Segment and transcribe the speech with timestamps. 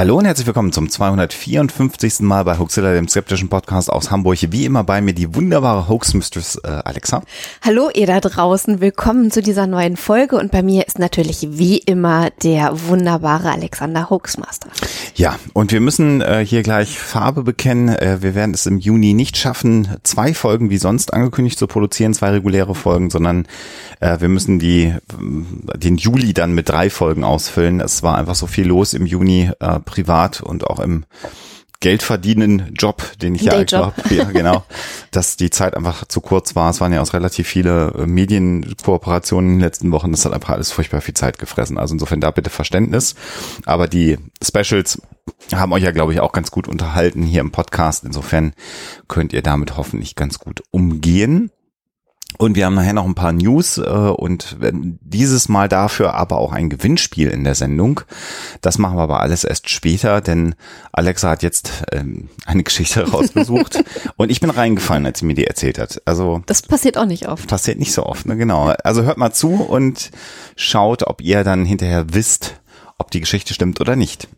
[0.00, 2.20] Hallo und herzlich willkommen zum 254.
[2.20, 4.38] Mal bei Hoaxilla, dem skeptischen Podcast aus Hamburg.
[4.48, 7.22] Wie immer bei mir die wunderbare Hoax Mistress äh, Alexa.
[7.60, 11.76] Hallo ihr da draußen, willkommen zu dieser neuen Folge und bei mir ist natürlich wie
[11.76, 14.70] immer der wunderbare Alexander Hoaxmaster.
[15.16, 17.90] Ja, und wir müssen äh, hier gleich Farbe bekennen.
[17.90, 22.14] Äh, wir werden es im Juni nicht schaffen, zwei Folgen wie sonst angekündigt zu produzieren,
[22.14, 23.46] zwei reguläre Folgen, sondern
[24.00, 27.80] äh, wir müssen die den Juli dann mit drei Folgen ausfüllen.
[27.80, 29.50] Es war einfach so viel los im Juni.
[29.90, 31.04] Privat und auch im
[31.80, 34.64] Geld verdienen Job, den ich ja eigentlich habe, ja, genau,
[35.12, 36.68] dass die Zeit einfach zu kurz war.
[36.68, 40.10] Es waren ja auch relativ viele äh, Medienkooperationen in den letzten Wochen.
[40.12, 41.78] Das hat einfach alles furchtbar viel Zeit gefressen.
[41.78, 43.14] Also insofern da bitte Verständnis.
[43.64, 45.00] Aber die Specials
[45.54, 48.04] haben euch ja, glaube ich, auch ganz gut unterhalten hier im Podcast.
[48.04, 48.52] Insofern
[49.08, 51.50] könnt ihr damit hoffentlich ganz gut umgehen.
[52.38, 54.56] Und wir haben nachher noch ein paar News äh, und
[55.00, 58.00] dieses Mal dafür aber auch ein Gewinnspiel in der Sendung.
[58.62, 60.54] Das machen wir aber alles erst später, denn
[60.92, 63.84] Alexa hat jetzt ähm, eine Geschichte rausgesucht
[64.16, 66.00] und ich bin reingefallen, als sie mir die erzählt hat.
[66.06, 67.46] Also das passiert auch nicht oft.
[67.48, 68.36] Passiert nicht so oft, ne?
[68.36, 68.72] genau.
[68.84, 70.10] Also hört mal zu und
[70.56, 72.54] schaut, ob ihr dann hinterher wisst,
[72.98, 74.28] ob die Geschichte stimmt oder nicht.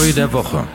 [0.00, 0.66] Story der Woche.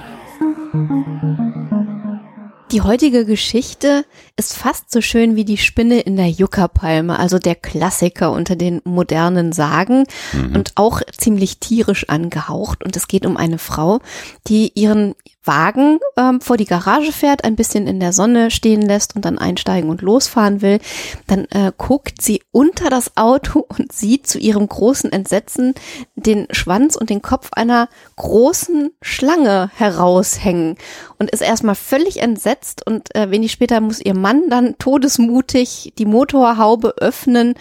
[2.71, 4.05] Die heutige Geschichte
[4.37, 8.81] ist fast so schön wie die Spinne in der Juckerpalme, also der Klassiker unter den
[8.83, 10.55] modernen Sagen mhm.
[10.55, 12.83] und auch ziemlich tierisch angehaucht.
[12.83, 14.01] Und es geht um eine Frau,
[14.47, 15.15] die ihren
[15.45, 19.37] Wagen ähm, vor die Garage fährt, ein bisschen in der Sonne stehen lässt und dann
[19.37, 20.79] einsteigen und losfahren will,
[21.27, 25.73] dann äh, guckt sie unter das Auto und sieht zu ihrem großen Entsetzen
[26.15, 30.77] den Schwanz und den Kopf einer großen Schlange heraushängen
[31.19, 36.05] und ist erstmal völlig entsetzt und äh, wenig später muss ihr Mann dann todesmutig die
[36.07, 37.53] Motorhaube öffnen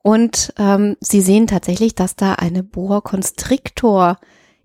[0.00, 4.18] und ähm, sie sehen tatsächlich, dass da eine Boa Constrictor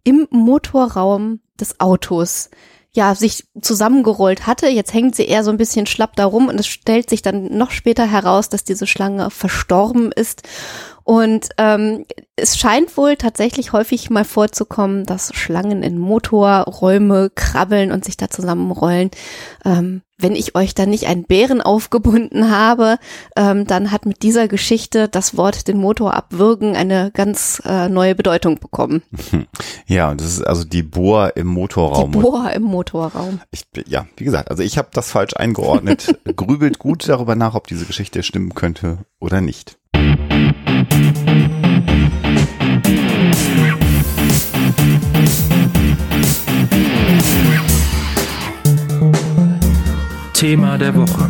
[0.03, 2.51] im Motorraum des Autos
[2.91, 4.67] ja sich zusammengerollt hatte.
[4.67, 7.71] Jetzt hängt sie eher so ein bisschen schlapp darum und es stellt sich dann noch
[7.71, 10.43] später heraus, dass diese Schlange verstorben ist.
[11.09, 12.05] Und ähm,
[12.35, 18.29] es scheint wohl tatsächlich häufig mal vorzukommen, dass Schlangen in Motorräume krabbeln und sich da
[18.29, 19.09] zusammenrollen.
[19.65, 22.99] Ähm, wenn ich euch dann nicht einen Bären aufgebunden habe,
[23.35, 28.13] ähm, dann hat mit dieser Geschichte das Wort den Motor abwürgen eine ganz äh, neue
[28.13, 29.01] Bedeutung bekommen.
[29.87, 32.11] Ja, das ist also die Bohr im Motorraum.
[32.11, 33.41] Die Bohr im Motorraum.
[33.49, 36.15] Ich, ja, wie gesagt, also ich habe das falsch eingeordnet.
[36.35, 39.79] Grübelt gut darüber nach, ob diese Geschichte stimmen könnte oder nicht.
[50.39, 51.29] Thema der Woche.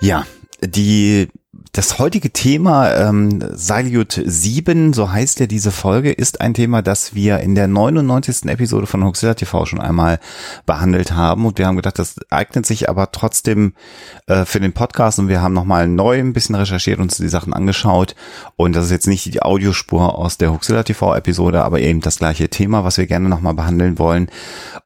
[0.00, 0.26] Ja,
[0.60, 1.28] die
[1.72, 7.14] das heutige Thema ähm, Salyut 7, so heißt ja diese Folge, ist ein Thema, das
[7.14, 8.46] wir in der 99.
[8.46, 10.18] Episode von Hoxilla TV schon einmal
[10.66, 11.46] behandelt haben.
[11.46, 13.74] Und wir haben gedacht, das eignet sich aber trotzdem
[14.26, 15.20] äh, für den Podcast.
[15.20, 18.16] Und wir haben nochmal neu ein bisschen recherchiert, uns die Sachen angeschaut.
[18.56, 22.18] Und das ist jetzt nicht die Audiospur aus der Hoxilla TV Episode, aber eben das
[22.18, 24.28] gleiche Thema, was wir gerne nochmal behandeln wollen.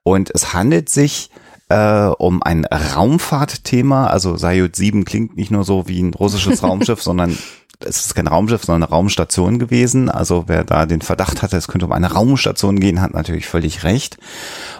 [0.02, 1.30] Und es handelt sich
[1.68, 4.06] äh, um ein Raumfahrtthema.
[4.06, 7.36] Also Sayut 7 klingt nicht nur so wie ein russisches Raumschiff, sondern
[7.80, 10.08] es ist kein Raumschiff, sondern eine Raumstation gewesen.
[10.08, 13.84] Also wer da den Verdacht hatte, es könnte um eine Raumstation gehen, hat natürlich völlig
[13.84, 14.18] recht.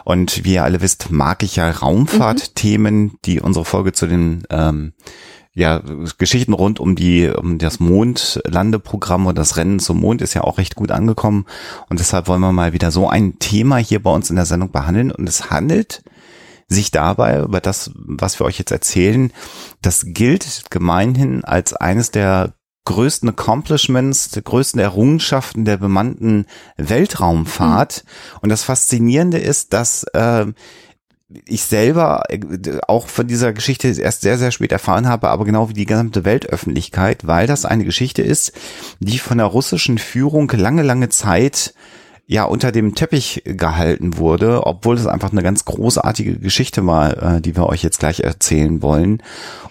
[0.05, 3.19] Und wie ihr alle wisst, mag ich ja Raumfahrtthemen, mhm.
[3.25, 4.93] die unsere Folge zu den ähm,
[5.55, 5.81] ja,
[6.19, 10.59] Geschichten rund um die, um das Mondlandeprogramm und das Rennen zum Mond ist ja auch
[10.59, 11.47] recht gut angekommen.
[11.89, 14.73] Und deshalb wollen wir mal wieder so ein Thema hier bei uns in der Sendung
[14.73, 15.13] behandeln.
[15.13, 16.03] Und es handelt
[16.69, 19.33] sich dabei über das, was wir euch jetzt erzählen,
[19.83, 26.47] das gilt gemeinhin als eines der größten Accomplishments, der größten Errungenschaften der bemannten
[26.77, 28.05] Weltraumfahrt.
[28.05, 28.39] Mhm.
[28.43, 30.47] Und das Faszinierende ist, dass äh,
[31.47, 32.41] ich selber äh,
[32.87, 36.25] auch von dieser Geschichte erst sehr, sehr spät erfahren habe, aber genau wie die gesamte
[36.25, 38.53] Weltöffentlichkeit, weil das eine Geschichte ist,
[39.01, 41.75] die von der russischen Führung lange, lange Zeit
[42.27, 47.41] ja unter dem Teppich gehalten wurde, obwohl es einfach eine ganz großartige Geschichte war, äh,
[47.41, 49.23] die wir euch jetzt gleich erzählen wollen.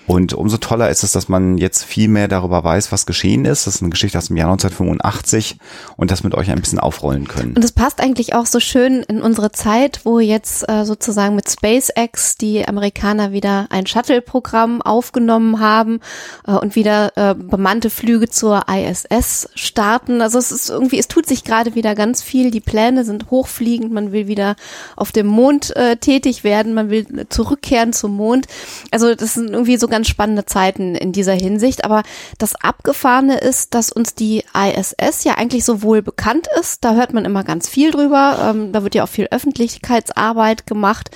[0.06, 3.68] Und umso toller ist es, dass man jetzt viel mehr darüber weiß, was geschehen ist.
[3.68, 5.58] Das ist eine Geschichte aus dem Jahr 1985
[5.96, 7.56] und das mit euch ein bisschen aufrollen können.
[7.56, 11.50] Und es passt eigentlich auch so schön in unsere Zeit, wo jetzt äh, sozusagen mit
[11.50, 16.02] SpaceX die Amerikaner wieder ein Shuttle-Programm aufgenommen haben
[16.46, 20.22] äh, und wieder äh, bemannte Flüge zur ISS starten.
[20.22, 22.43] Also es ist irgendwie, es tut sich gerade wieder ganz viel.
[22.52, 23.92] Die Pläne sind hochfliegend.
[23.92, 24.56] Man will wieder
[24.96, 26.74] auf dem Mond äh, tätig werden.
[26.74, 28.48] Man will zurückkehren zum Mond.
[28.92, 31.86] Also das sind irgendwie so ganz spannende Zeiten in dieser Hinsicht.
[31.86, 32.04] Aber
[32.38, 36.84] das Abgefahrene ist, dass uns die ISS ja eigentlich so wohl bekannt ist.
[36.84, 38.50] Da hört man immer ganz viel drüber.
[38.50, 41.12] Ähm, da wird ja auch viel Öffentlichkeitsarbeit gemacht.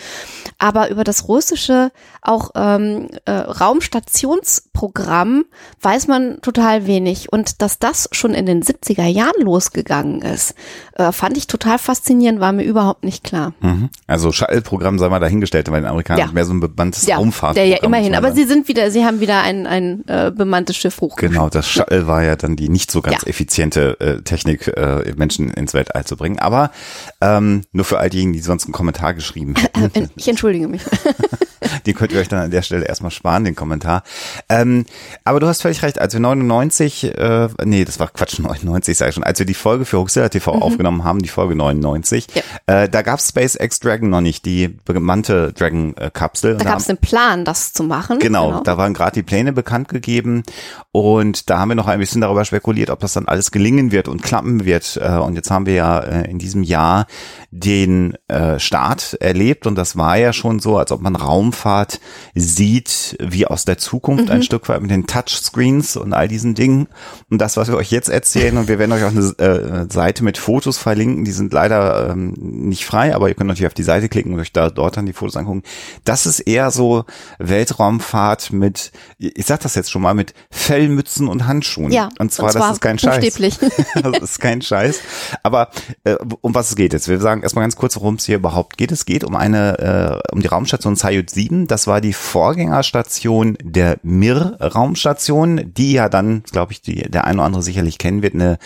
[0.57, 1.91] Aber über das russische
[2.21, 5.45] auch ähm, äh, Raumstationsprogramm
[5.81, 7.31] weiß man total wenig.
[7.31, 10.55] Und dass das schon in den 70er Jahren losgegangen ist,
[10.95, 13.53] äh, fand ich total faszinierend, war mir überhaupt nicht klar.
[13.59, 13.89] Mhm.
[14.05, 16.33] Also Shuttle-Programm sei mal dahingestellt, weil den Amerikanern ja.
[16.33, 17.57] mehr so ein bemanntes ja, Raumfahrt.
[17.57, 21.01] Der ja immerhin, aber sie sind wieder, sie haben wieder ein, ein äh, bemanntes Schiff
[21.01, 21.17] hoch.
[21.17, 23.27] Genau, das Shuttle war ja dann die nicht so ganz ja.
[23.27, 26.39] effiziente äh, Technik, äh, Menschen ins Weltall zu bringen.
[26.39, 26.71] Aber
[27.19, 30.09] ähm, nur für all diejenigen, die sonst einen Kommentar geschrieben hätten.
[30.15, 30.83] Ich entschuldige mich.
[31.85, 34.03] Den könnt ihr euch dann an der Stelle erstmal sparen, den Kommentar.
[34.49, 34.85] Ähm,
[35.23, 39.09] aber du hast völlig recht, als wir 99, äh, nee, das war Quatsch, 99 sag
[39.09, 40.61] ich schon, als wir die Folge für Huxilla TV mhm.
[40.61, 42.41] aufgenommen haben, die Folge 99, ja.
[42.83, 46.57] äh, da gab SpaceX Dragon noch nicht, die bemannte Dragon-Kapsel.
[46.57, 48.19] Da gab es den Plan, das zu machen.
[48.19, 48.63] Genau, genau.
[48.63, 50.43] da waren gerade die Pläne bekannt gegeben
[50.91, 54.07] und da haben wir noch ein bisschen darüber spekuliert, ob das dann alles gelingen wird
[54.07, 54.99] und klappen wird.
[55.01, 57.07] Äh, und jetzt haben wir ja äh, in diesem Jahr
[57.51, 61.15] den äh, Start erlebt und das war ja schon so, als ob man
[61.57, 61.99] Raumfahrt
[62.35, 64.31] sieht wie aus der Zukunft mhm.
[64.31, 66.87] ein Stück weit mit den Touchscreens und all diesen Dingen.
[67.29, 70.23] Und das, was wir euch jetzt erzählen und wir werden euch auch eine äh, Seite
[70.23, 73.83] mit Fotos verlinken, die sind leider ähm, nicht frei, aber ihr könnt natürlich auf die
[73.83, 75.63] Seite klicken und euch da dort dann die Fotos angucken.
[76.03, 77.05] Das ist eher so
[77.39, 81.91] Weltraumfahrt mit, ich sag das jetzt schon mal, mit Fellmützen und Handschuhen.
[81.91, 83.37] Ja, und zwar, und zwar das ist kein Scheiß.
[84.03, 84.99] das ist kein Scheiß.
[85.43, 85.69] Aber
[86.03, 87.07] äh, um was es geht jetzt?
[87.07, 88.91] Wir sagen erstmal ganz kurz, worum es hier überhaupt geht.
[88.91, 91.46] Es geht um eine, äh, um die Raumstation Salyut 7.
[91.49, 97.45] Das war die Vorgängerstation der Mir-Raumstation, die ja dann, glaube ich, die, der eine oder
[97.45, 98.57] andere sicherlich kennen wird, eine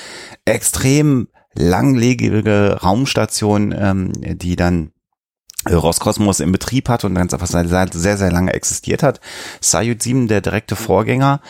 [0.46, 4.92] extrem langlebige Raumstation, ähm, die dann
[5.70, 9.20] Roskosmos im Betrieb hat und ganz einfach sehr, sehr, sehr lange existiert hat.
[9.60, 11.42] Salyut 7, der direkte Vorgänger.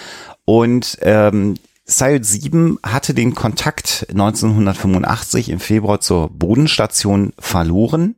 [0.44, 1.56] Und ähm,
[1.92, 8.16] Sayed 7 hatte den Kontakt 1985 im Februar zur Bodenstation verloren.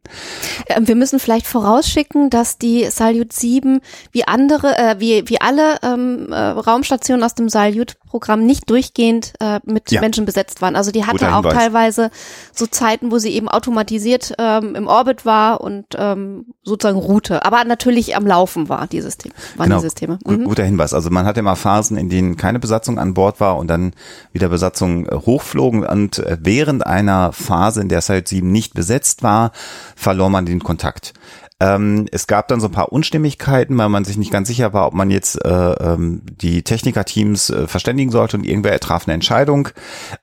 [0.68, 3.81] Ähm, wir müssen vielleicht vorausschicken, dass die Salyut 7
[4.12, 9.60] wie andere, äh, wie, wie alle ähm, äh, Raumstationen aus dem Salyut-Programm nicht durchgehend äh,
[9.66, 10.02] mit ja.
[10.02, 10.75] Menschen besetzt waren.
[10.75, 12.12] Also die hatte auch teilweise
[12.54, 17.64] so Zeiten, wo sie eben automatisiert ähm, im Orbit war und ähm, sozusagen Route, aber
[17.64, 19.34] natürlich am Laufen war, die Systeme.
[19.58, 19.78] Waren genau.
[19.78, 20.20] die Systeme.
[20.25, 20.46] Mhm.
[20.46, 20.94] Guter Hinweis.
[20.94, 23.94] Also man hatte immer Phasen, in denen keine Besatzung an Bord war und dann
[24.31, 29.24] wieder Besatzungen äh, hochflogen und äh, während einer Phase, in der Site 7 nicht besetzt
[29.24, 29.51] war,
[29.95, 31.13] verlor man den Kontakt.
[31.60, 34.88] Ähm, es gab dann so ein paar Unstimmigkeiten, weil man sich nicht ganz sicher war,
[34.88, 39.69] ob man jetzt äh, ähm, die Technikerteams äh, verständigen sollte und irgendwer ertraf eine Entscheidung,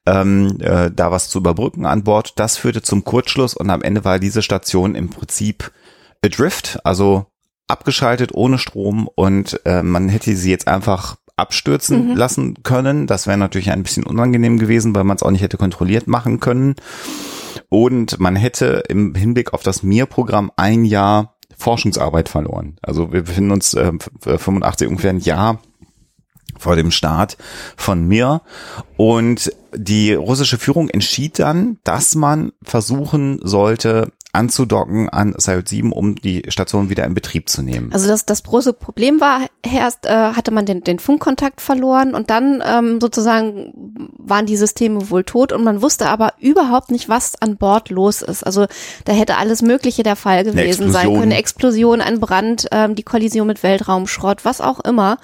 [0.05, 2.35] ähm, äh, da was zu überbrücken an Bord.
[2.37, 5.73] Das führte zum Kurzschluss und am Ende war diese Station im Prinzip
[6.23, 7.27] adrift, also
[7.69, 12.17] abgeschaltet ohne Strom und äh, man hätte sie jetzt einfach abstürzen mhm.
[12.17, 13.07] lassen können.
[13.07, 16.41] Das wäre natürlich ein bisschen unangenehm gewesen, weil man es auch nicht hätte kontrolliert machen
[16.41, 16.77] können.
[17.69, 22.77] Und man hätte im Hinblick auf das Mir-Programm ein Jahr Forschungsarbeit verloren.
[22.83, 23.93] Also wir befinden uns äh,
[24.23, 25.61] 85 ungefähr ein Jahr
[26.59, 27.37] vor dem Start
[27.77, 28.43] von mir.
[28.97, 36.15] Und die russische Führung entschied dann, dass man versuchen sollte, anzudocken an Sayut 7, um
[36.15, 37.93] die Station wieder in Betrieb zu nehmen.
[37.93, 42.31] Also das, das große Problem war, erst äh, hatte man den, den Funkkontakt verloren und
[42.31, 43.73] dann ähm, sozusagen
[44.19, 48.23] waren die Systeme wohl tot und man wusste aber überhaupt nicht, was an Bord los
[48.23, 48.45] ist.
[48.45, 48.67] Also
[49.05, 51.33] da hätte alles Mögliche der Fall gewesen sein können.
[51.33, 55.19] Explosion, ein Brand, ähm, die Kollision mit Weltraumschrott, was auch immer.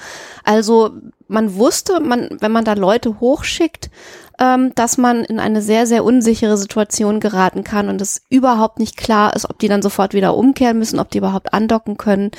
[0.44, 0.90] Also
[1.28, 3.90] man wusste, man, wenn man da Leute hochschickt,
[4.38, 8.96] ähm, dass man in eine sehr, sehr unsichere Situation geraten kann und es überhaupt nicht
[8.96, 12.30] klar ist, ob die dann sofort wieder umkehren müssen, ob die überhaupt andocken können.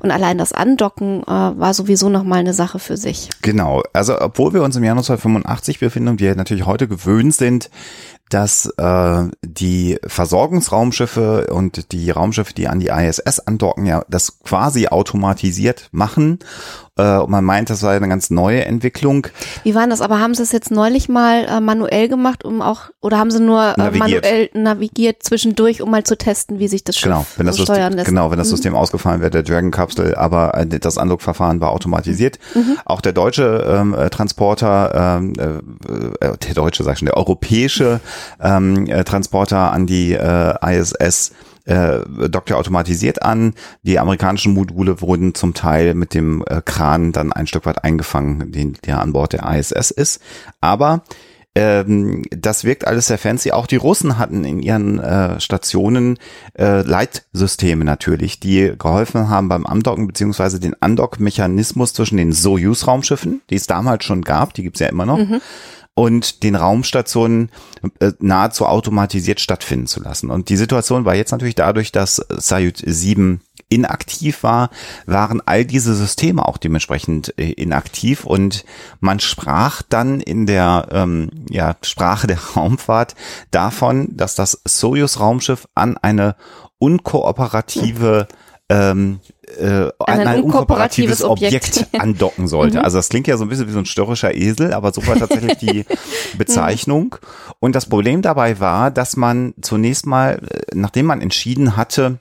[0.00, 3.30] Und allein das Andocken äh, war sowieso nochmal eine Sache für sich.
[3.42, 3.82] Genau.
[3.92, 7.70] Also obwohl wir uns im Jahr 1985 befinden und wir natürlich heute gewöhnt sind,
[8.28, 14.86] dass äh, die Versorgungsraumschiffe und die Raumschiffe, die an die ISS andocken, ja das quasi
[14.86, 16.38] automatisiert machen
[16.96, 19.26] Äh, und man meint, das sei eine ganz neue Entwicklung.
[19.62, 20.00] Wie war das?
[20.00, 23.40] Aber haben sie es jetzt neulich mal äh, manuell gemacht, um auch, oder haben sie
[23.40, 24.24] nur äh, Navigiert.
[24.24, 27.62] manuell navigiert zwischendurch, um mal zu testen, wie sich das Schiff Genau, wenn das, so
[27.62, 28.06] System, steuern lässt?
[28.08, 28.50] genau, wenn das Mhm.
[28.50, 32.38] System ausgefallen wäre, der Dragon-Kapsel, aber äh, das Anlockverfahren war automatisiert.
[32.54, 32.76] Mhm.
[32.84, 37.16] Auch der deutsche ähm, äh, Transporter, ähm, äh, äh, der deutsche, sag ich schon, der
[37.16, 38.00] europäische
[38.40, 41.32] ähm, äh, Transporter an die äh, ISS
[41.70, 43.54] äh, dockt ja automatisiert an.
[43.82, 48.50] Die amerikanischen Module wurden zum Teil mit dem äh, Kran dann ein Stück weit eingefangen,
[48.50, 50.20] den, der an Bord der ISS ist.
[50.60, 51.02] Aber
[51.54, 53.52] ähm, das wirkt alles sehr fancy.
[53.52, 56.18] Auch die Russen hatten in ihren äh, Stationen
[56.58, 63.56] äh, Leitsysteme natürlich, die geholfen haben beim Andocken beziehungsweise den Andock-Mechanismus zwischen den Soyuz-Raumschiffen, die
[63.56, 65.18] es damals schon gab, die gibt's ja immer noch,
[65.94, 67.50] und den Raumstationen
[67.98, 70.30] äh, nahezu automatisiert stattfinden zu lassen.
[70.30, 74.70] Und die Situation war jetzt natürlich dadurch, dass Soyuz 7 inaktiv war,
[75.06, 78.64] waren all diese Systeme auch dementsprechend äh, inaktiv und
[79.00, 83.14] man sprach dann in der ähm, ja, Sprache der Raumfahrt
[83.50, 86.34] davon, dass das Soyuz-Raumschiff an eine
[86.78, 88.26] unkooperative
[88.70, 89.20] ähm,
[89.58, 91.88] äh, an ein ein unkooperatives unkooperatives Objekt, Objekt.
[92.00, 92.84] andocken sollte.
[92.84, 95.16] Also das klingt ja so ein bisschen wie so ein störrischer Esel, aber so war
[95.16, 95.84] tatsächlich die
[96.38, 97.16] Bezeichnung.
[97.58, 102.18] Und das Problem dabei war, dass man zunächst mal, äh, nachdem man entschieden hatte,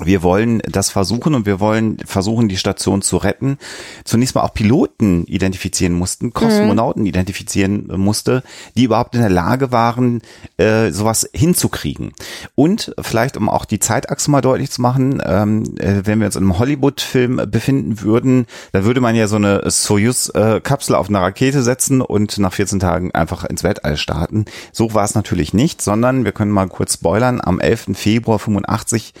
[0.00, 3.58] wir wollen das versuchen und wir wollen versuchen, die Station zu retten.
[4.04, 8.42] Zunächst mal auch Piloten identifizieren mussten, Kosmonauten identifizieren musste,
[8.76, 10.20] die überhaupt in der Lage waren,
[10.56, 12.12] äh, sowas hinzukriegen.
[12.56, 16.34] Und vielleicht, um auch die Zeitachse mal deutlich zu machen, ähm, äh, wenn wir uns
[16.34, 21.62] in einem Hollywood-Film befinden würden, da würde man ja so eine Soyuz-Kapsel auf eine Rakete
[21.62, 24.46] setzen und nach 14 Tagen einfach ins Weltall starten.
[24.72, 27.90] So war es natürlich nicht, sondern wir können mal kurz spoilern, am 11.
[27.94, 29.14] Februar 85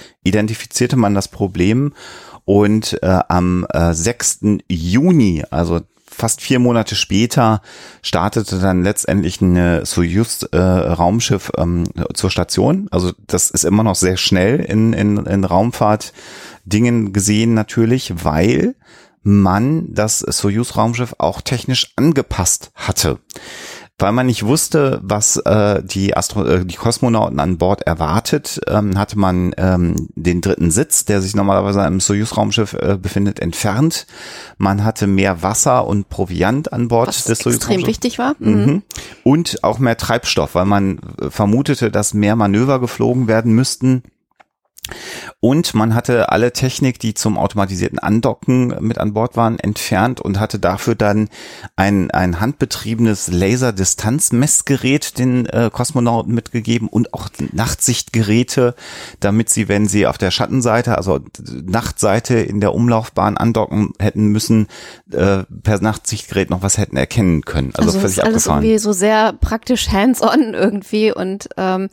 [0.64, 1.92] identifizierte man das Problem
[2.44, 4.40] und äh, am äh, 6.
[4.68, 7.60] Juni, also fast vier Monate später,
[8.02, 12.86] startete dann letztendlich ein Soyuz-Raumschiff ähm, zur Station.
[12.92, 18.76] Also das ist immer noch sehr schnell in, in, in Raumfahrt-Dingen gesehen natürlich, weil
[19.22, 23.18] man das Soyuz-Raumschiff auch technisch angepasst hatte
[23.98, 28.98] weil man nicht wusste, was äh, die, Astro äh, die Kosmonauten an Bord erwartet, ähm,
[28.98, 34.06] hatte man ähm, den dritten Sitz, der sich normalerweise im Soyuz-Raumschiff äh, befindet, entfernt.
[34.58, 37.88] Man hatte mehr Wasser und Proviant an Bord Was des extrem Soyuz-Raumschiffs.
[37.88, 38.34] wichtig war.
[38.40, 38.64] Mhm.
[38.64, 38.82] Mhm.
[39.22, 44.02] Und auch mehr Treibstoff, weil man äh, vermutete, dass mehr Manöver geflogen werden müssten.
[45.44, 50.40] Und man hatte alle Technik, die zum automatisierten Andocken mit an Bord waren, entfernt und
[50.40, 51.28] hatte dafür dann
[51.76, 58.74] ein, ein handbetriebenes Laserdistanzmessgerät den äh, Kosmonauten mitgegeben und auch Nachtsichtgeräte,
[59.20, 61.20] damit sie, wenn sie auf der Schattenseite, also
[61.66, 64.68] Nachtseite in der Umlaufbahn andocken hätten müssen,
[65.12, 67.72] äh, per Nachtsichtgerät noch was hätten erkennen können.
[67.74, 68.64] Also, Also, völlig ist alles abgefahren.
[68.64, 71.90] irgendwie so sehr praktisch hands-on irgendwie und ähm,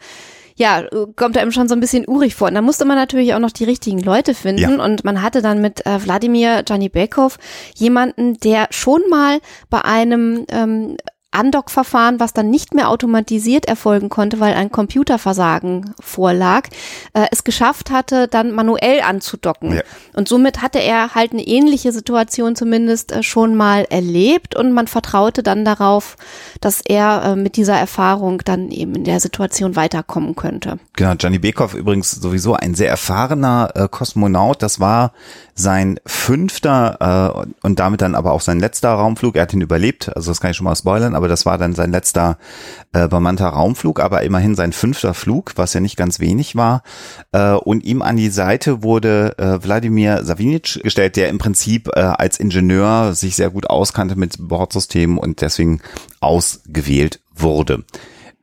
[0.56, 0.84] ja,
[1.16, 2.48] kommt einem schon so ein bisschen urig vor.
[2.48, 4.78] Und da musste man natürlich auch noch die richtigen Leute finden.
[4.78, 4.84] Ja.
[4.84, 7.38] Und man hatte dann mit äh, Wladimir Janibekov
[7.76, 9.40] jemanden, der schon mal
[9.70, 10.98] bei einem ähm,
[11.32, 16.68] Andock-Verfahren, was dann nicht mehr automatisiert erfolgen konnte, weil ein Computerversagen vorlag,
[17.14, 19.76] äh, es geschafft hatte, dann manuell anzudocken.
[19.76, 19.82] Ja.
[20.14, 24.88] Und somit hatte er halt eine ähnliche Situation zumindest äh, schon mal erlebt und man
[24.88, 26.18] vertraute dann darauf,
[26.60, 30.80] dass er äh, mit dieser Erfahrung dann eben in der Situation weiterkommen könnte.
[30.94, 34.62] Genau, Gianni Bekoff übrigens sowieso ein sehr erfahrener äh, Kosmonaut.
[34.62, 35.14] Das war
[35.62, 39.36] sein fünfter äh, und damit dann aber auch sein letzter Raumflug.
[39.36, 41.74] Er hat ihn überlebt, also das kann ich schon mal spoilern, aber das war dann
[41.74, 42.38] sein letzter
[42.94, 46.84] äh, bemannter Raumflug, aber immerhin sein fünfter Flug, was ja nicht ganz wenig war.
[47.32, 52.00] Äh, und ihm an die Seite wurde äh, Wladimir Savinic gestellt, der im Prinzip äh,
[52.00, 55.82] als Ingenieur sich sehr gut auskannte mit Bordsystemen und deswegen
[56.20, 57.84] ausgewählt wurde.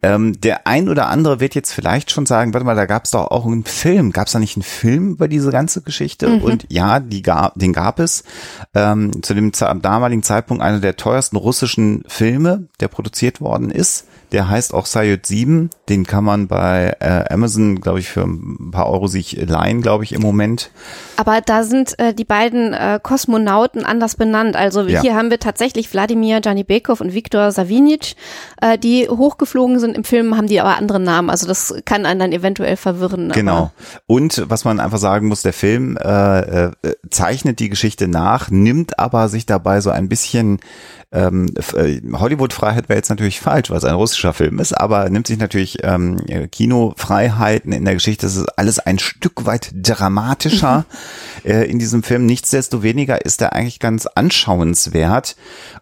[0.02, 3.10] Ähm, der ein oder andere wird jetzt vielleicht schon sagen, warte mal, da gab es
[3.10, 4.12] doch auch einen Film.
[4.12, 6.26] Gab es da nicht einen Film über diese ganze Geschichte?
[6.42, 8.24] Und ja, die gab, den gab es.
[8.74, 14.07] Ähm, zu dem damaligen Zeitpunkt einer der teuersten russischen Filme, der produziert worden ist.
[14.32, 15.70] Der heißt auch Sayut 7.
[15.88, 20.04] Den kann man bei äh, Amazon, glaube ich, für ein paar Euro sich leihen, glaube
[20.04, 20.70] ich, im Moment.
[21.16, 24.54] Aber da sind äh, die beiden äh, Kosmonauten anders benannt.
[24.56, 25.00] Also Ja.
[25.00, 28.14] hier haben wir tatsächlich Wladimir Janibekov und Viktor Savinic,
[28.60, 29.96] äh, die hochgeflogen sind.
[29.96, 31.30] Im Film haben die aber andere Namen.
[31.30, 33.30] Also das kann einen dann eventuell verwirren.
[33.32, 33.72] Genau.
[34.06, 36.70] Und was man einfach sagen muss, der Film äh, äh,
[37.10, 40.60] zeichnet die Geschichte nach, nimmt aber sich dabei so ein bisschen
[41.10, 45.26] ähm, äh, Hollywood-Freiheit wäre jetzt natürlich falsch, weil es ein russischer Film ist, aber nimmt
[45.26, 46.18] sich natürlich ähm,
[46.52, 48.26] Kinofreiheiten in der Geschichte.
[48.26, 50.84] Das ist alles ein Stück weit dramatischer
[51.44, 52.26] äh, in diesem Film.
[52.26, 55.36] Nichtsdestoweniger ist er eigentlich ganz anschauenswert.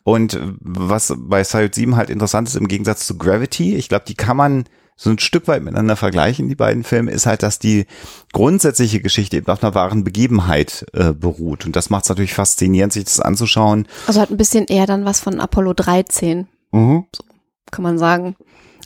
[0.04, 4.14] Und was bei Sayut 7 halt interessant ist im Gegensatz zu Gravity, ich glaube, die
[4.14, 4.64] kann man
[4.96, 7.86] so ein Stück weit miteinander vergleichen, die beiden Filme, ist halt, dass die
[8.32, 11.66] grundsätzliche Geschichte eben auf einer wahren Begebenheit äh, beruht.
[11.66, 13.86] Und das macht es natürlich faszinierend, sich das anzuschauen.
[14.06, 16.48] Also hat ein bisschen eher dann was von Apollo 13.
[16.72, 17.04] Mhm.
[17.14, 17.24] So
[17.70, 18.36] kann man sagen.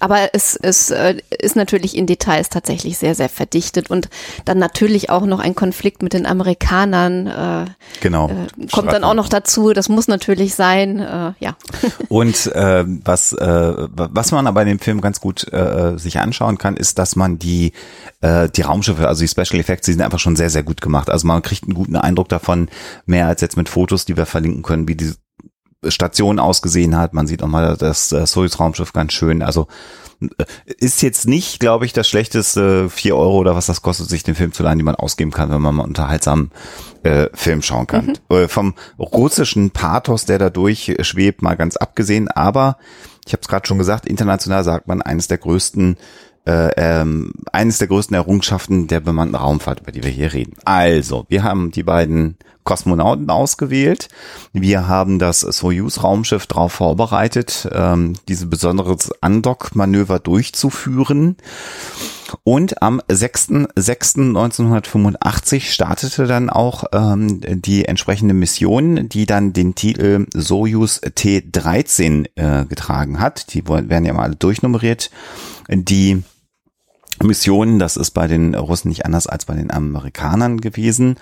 [0.00, 4.08] Aber es, es äh, ist natürlich in Details tatsächlich sehr, sehr verdichtet und
[4.44, 7.26] dann natürlich auch noch ein Konflikt mit den Amerikanern.
[7.26, 7.64] Äh,
[8.00, 8.28] genau.
[8.28, 9.72] Äh, kommt dann auch noch dazu.
[9.72, 10.98] Das muss natürlich sein.
[10.98, 11.56] Äh, ja.
[12.08, 16.58] Und äh, was äh, was man aber in dem Film ganz gut äh, sich anschauen
[16.58, 17.72] kann, ist, dass man die
[18.20, 21.10] äh, die Raumschiffe, also die Special Effects, die sind einfach schon sehr, sehr gut gemacht.
[21.10, 22.68] Also man kriegt einen guten Eindruck davon,
[23.06, 25.12] mehr als jetzt mit Fotos, die wir verlinken können, wie die
[25.88, 27.14] Station ausgesehen hat.
[27.14, 29.42] Man sieht auch mal das, das Soyuz-Raumschiff ganz schön.
[29.42, 29.66] Also
[30.20, 30.44] äh,
[30.78, 34.34] ist jetzt nicht, glaube ich, das schlechteste vier Euro oder was das kostet, sich den
[34.34, 36.50] Film zu leihen, die man ausgeben kann, wenn man mal unterhaltsam
[37.02, 38.16] äh, Film schauen kann.
[38.28, 38.36] Mhm.
[38.36, 42.28] Äh, vom russischen Pathos, der da durchschwebt, mal ganz abgesehen.
[42.28, 42.76] Aber
[43.26, 45.96] ich habe es gerade schon gesagt, international sagt man eines der größten
[46.50, 50.54] äh, ähm, eines der größten Errungenschaften der bemannten Raumfahrt, über die wir hier reden.
[50.64, 54.08] Also, wir haben die beiden Kosmonauten ausgewählt.
[54.52, 61.36] Wir haben das Soyuz-Raumschiff darauf vorbereitet, ähm, diese besonderes Andock-Manöver durchzuführen.
[62.44, 71.00] Und am 6.6.1985 startete dann auch ähm, die entsprechende Mission, die dann den Titel Soyuz
[71.00, 73.52] T13 äh, getragen hat.
[73.54, 75.10] Die werden ja mal alle durchnummeriert.
[75.68, 76.22] Die
[77.22, 77.78] Missionen.
[77.78, 81.16] Das ist bei den Russen nicht anders als bei den Amerikanern gewesen.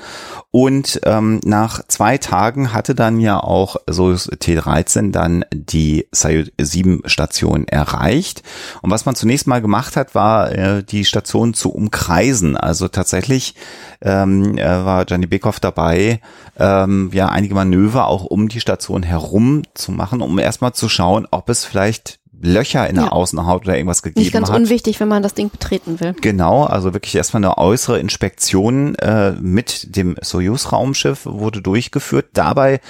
[0.51, 7.03] Und ähm, nach zwei Tagen hatte dann ja auch Soyuz T13 dann die Sayut 7
[7.07, 8.43] Station erreicht.
[8.83, 12.57] Und was man zunächst mal gemacht hat, war äh, die Station zu umkreisen.
[12.57, 13.55] Also tatsächlich
[14.01, 16.21] ähm, äh, war Gianni Bekoff dabei,
[16.59, 21.27] ähm, ja einige Manöver auch um die Station herum zu machen, um erstmal zu schauen,
[21.31, 23.13] ob es vielleicht Löcher in der ja.
[23.13, 24.25] Außenhaut oder irgendwas gegeben hat.
[24.25, 24.57] Nicht ganz hat.
[24.57, 26.15] unwichtig, wenn man das Ding betreten will.
[26.21, 32.27] Genau, also wirklich erstmal eine äußere Inspektion äh, mit dem Soyuz-Raumschiff wurde durchgeführt.
[32.35, 32.81] Dabei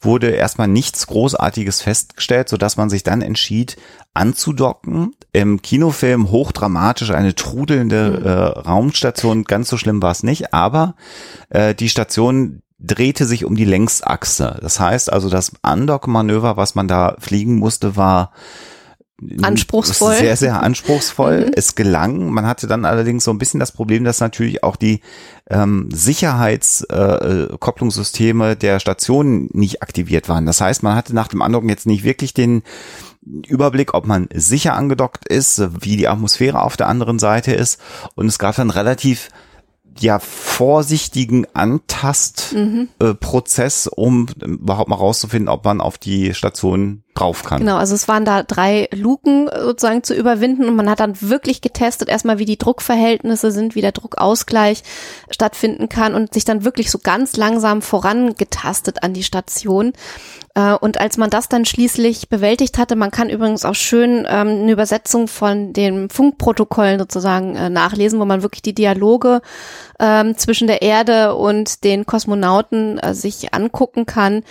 [0.00, 3.76] wurde erstmal nichts Großartiges festgestellt, sodass man sich dann entschied,
[4.14, 5.14] anzudocken.
[5.32, 8.26] Im Kinofilm hochdramatisch eine trudelnde mhm.
[8.26, 10.96] äh, Raumstation, ganz so schlimm war es nicht, aber
[11.50, 14.58] äh, die Station drehte sich um die Längsachse.
[14.60, 18.32] Das heißt also, das Andock-Manöver, was man da fliegen musste, war
[19.42, 20.14] anspruchsvoll.
[20.14, 21.46] Sehr, sehr anspruchsvoll.
[21.46, 21.52] Mhm.
[21.54, 22.30] Es gelang.
[22.30, 25.00] Man hatte dann allerdings so ein bisschen das Problem, dass natürlich auch die
[25.50, 30.44] ähm, Sicherheitskopplungssysteme äh, der Station nicht aktiviert waren.
[30.46, 32.62] Das heißt, man hatte nach dem Andocken jetzt nicht wirklich den
[33.46, 37.80] Überblick, ob man sicher angedockt ist, wie die Atmosphäre auf der anderen Seite ist.
[38.14, 39.30] Und es gab dann relativ
[40.00, 43.90] ja vorsichtigen Antastprozess, mhm.
[43.90, 47.60] äh, um überhaupt mal rauszufinden, ob man auf die Station drauf kann.
[47.60, 51.60] Genau, also es waren da drei Luken sozusagen zu überwinden und man hat dann wirklich
[51.60, 54.82] getestet, erstmal wie die Druckverhältnisse sind, wie der Druckausgleich
[55.30, 59.92] stattfinden kann und sich dann wirklich so ganz langsam vorangetastet an die Station.
[60.54, 64.48] Äh, und als man das dann schließlich bewältigt hatte, man kann übrigens auch schön ähm,
[64.48, 69.40] eine Übersetzung von den Funkprotokollen sozusagen äh, nachlesen, wo man wirklich die Dialoge
[70.00, 74.42] ähm, zwischen der Erde und den Kosmonauten äh, sich angucken kann.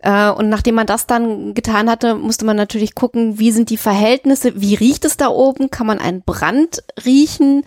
[0.00, 3.76] Äh, und nachdem man das dann getan hatte, musste man natürlich gucken, wie sind die
[3.76, 7.64] Verhältnisse, wie riecht es da oben, kann man einen Brand riechen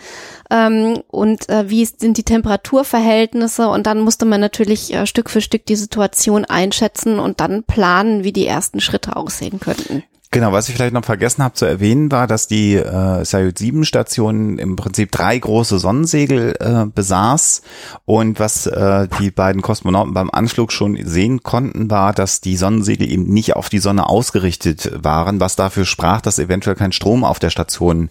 [0.49, 5.41] ähm, und äh, wie sind die Temperaturverhältnisse und dann musste man natürlich äh, Stück für
[5.41, 10.03] Stück die Situation einschätzen und dann planen, wie die ersten Schritte aussehen könnten.
[10.33, 13.83] Genau, was ich vielleicht noch vergessen habe zu erwähnen, war, dass die äh, Sayut 7
[13.83, 17.61] Station im Prinzip drei große Sonnensegel äh, besaß
[18.05, 23.11] und was äh, die beiden Kosmonauten beim Anflug schon sehen konnten, war, dass die Sonnensegel
[23.11, 27.39] eben nicht auf die Sonne ausgerichtet waren, was dafür sprach, dass eventuell kein Strom auf
[27.39, 28.07] der Station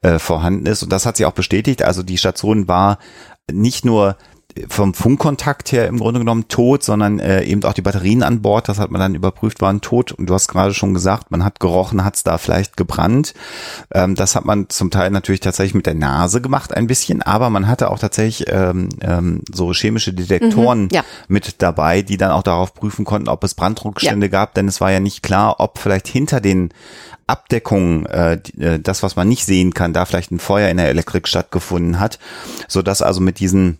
[0.00, 1.82] äh, vorhanden ist und das hat sie auch bestätigt.
[1.82, 2.96] Also die Station war
[3.52, 4.16] nicht nur
[4.68, 8.68] vom Funkkontakt her im Grunde genommen tot, sondern äh, eben auch die Batterien an Bord,
[8.68, 10.12] das hat man dann überprüft, waren tot.
[10.12, 13.34] Und du hast gerade schon gesagt, man hat gerochen, hat es da vielleicht gebrannt.
[13.92, 17.50] Ähm, das hat man zum Teil natürlich tatsächlich mit der Nase gemacht ein bisschen, aber
[17.50, 21.04] man hatte auch tatsächlich ähm, ähm, so chemische Detektoren mhm, ja.
[21.28, 24.30] mit dabei, die dann auch darauf prüfen konnten, ob es Brandrückstände ja.
[24.30, 26.70] gab, denn es war ja nicht klar, ob vielleicht hinter den
[27.28, 30.88] Abdeckungen, äh, äh, das, was man nicht sehen kann, da vielleicht ein Feuer in der
[30.88, 32.18] Elektrik stattgefunden hat,
[32.66, 33.78] so dass also mit diesen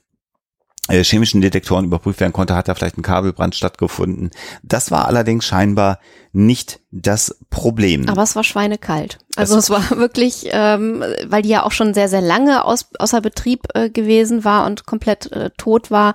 [0.89, 4.31] chemischen Detektoren überprüft werden konnte, hat da vielleicht ein Kabelbrand stattgefunden.
[4.63, 5.99] Das war allerdings scheinbar
[6.33, 8.09] nicht das Problem.
[8.09, 9.19] Aber es war schweinekalt.
[9.39, 12.87] Also es, es war wirklich, ähm, weil die ja auch schon sehr, sehr lange aus,
[12.99, 16.15] außer Betrieb äh, gewesen war und komplett äh, tot war,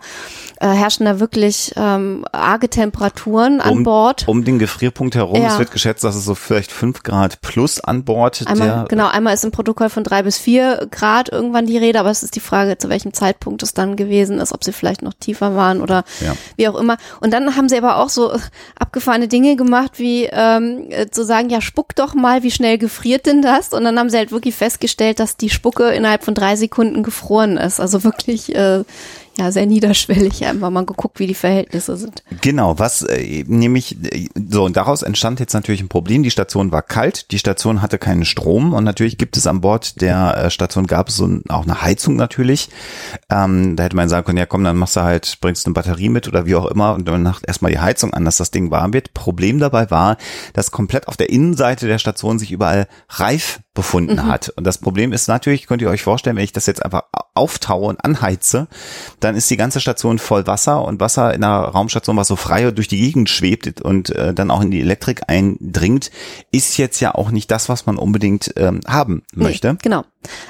[0.60, 4.28] äh, herrschen da wirklich ähm, arge Temperaturen an um, Bord.
[4.28, 5.42] Um den Gefrierpunkt herum.
[5.42, 5.54] Ja.
[5.54, 8.44] Es wird geschätzt, dass es so vielleicht fünf Grad plus an Bord.
[8.46, 12.00] Einmal, der, genau, einmal ist im Protokoll von drei bis vier Grad irgendwann die Rede,
[12.00, 15.02] aber es ist die Frage, zu welchem Zeitpunkt es dann gewesen ist, ob sie vielleicht
[15.02, 16.36] noch tiefer waren oder ja.
[16.58, 16.98] wie auch immer.
[17.22, 18.34] Und dann haben sie aber auch so
[18.78, 23.42] abgefahrene Dinge gemacht, wie ähm, zu sagen, ja, spuck doch mal, wie schnell gefriert denn
[23.42, 23.74] das?
[23.74, 27.58] Und dann haben sie halt wirklich festgestellt, dass die Spucke innerhalb von drei Sekunden gefroren
[27.58, 27.80] ist.
[27.80, 28.84] Also wirklich äh,
[29.38, 32.24] ja sehr niederschwellig einfach mal geguckt, wie die Verhältnisse sind.
[32.42, 33.98] Genau, was äh, nämlich
[34.50, 36.24] so und daraus entstand jetzt natürlich ein Problem.
[36.24, 40.02] Die Station war kalt, die Station hatte keinen Strom und natürlich gibt es an Bord
[40.02, 42.70] der äh, Station gab es so auch eine Heizung natürlich.
[43.30, 46.10] Ähm, da hätte man sagen können, ja komm, dann machst du halt, bringst eine Batterie
[46.10, 48.72] mit oder wie auch immer und dann macht erstmal die Heizung an, dass das Ding
[48.72, 49.14] warm wird.
[49.14, 50.18] Problem dabei war,
[50.54, 54.28] dass komplett auf der Innenseite der Station sich überall Reif befunden mhm.
[54.28, 54.50] hat.
[54.50, 57.88] Und das Problem ist natürlich, könnt ihr euch vorstellen, wenn ich das jetzt einfach auftaue
[57.88, 58.68] und anheize,
[59.20, 62.70] dann ist die ganze Station voll Wasser und Wasser in einer Raumstation, was so frei
[62.72, 66.12] durch die Gegend schwebt und äh, dann auch in die Elektrik eindringt,
[66.52, 69.74] ist jetzt ja auch nicht das, was man unbedingt ähm, haben möchte.
[69.74, 70.04] Nee, genau.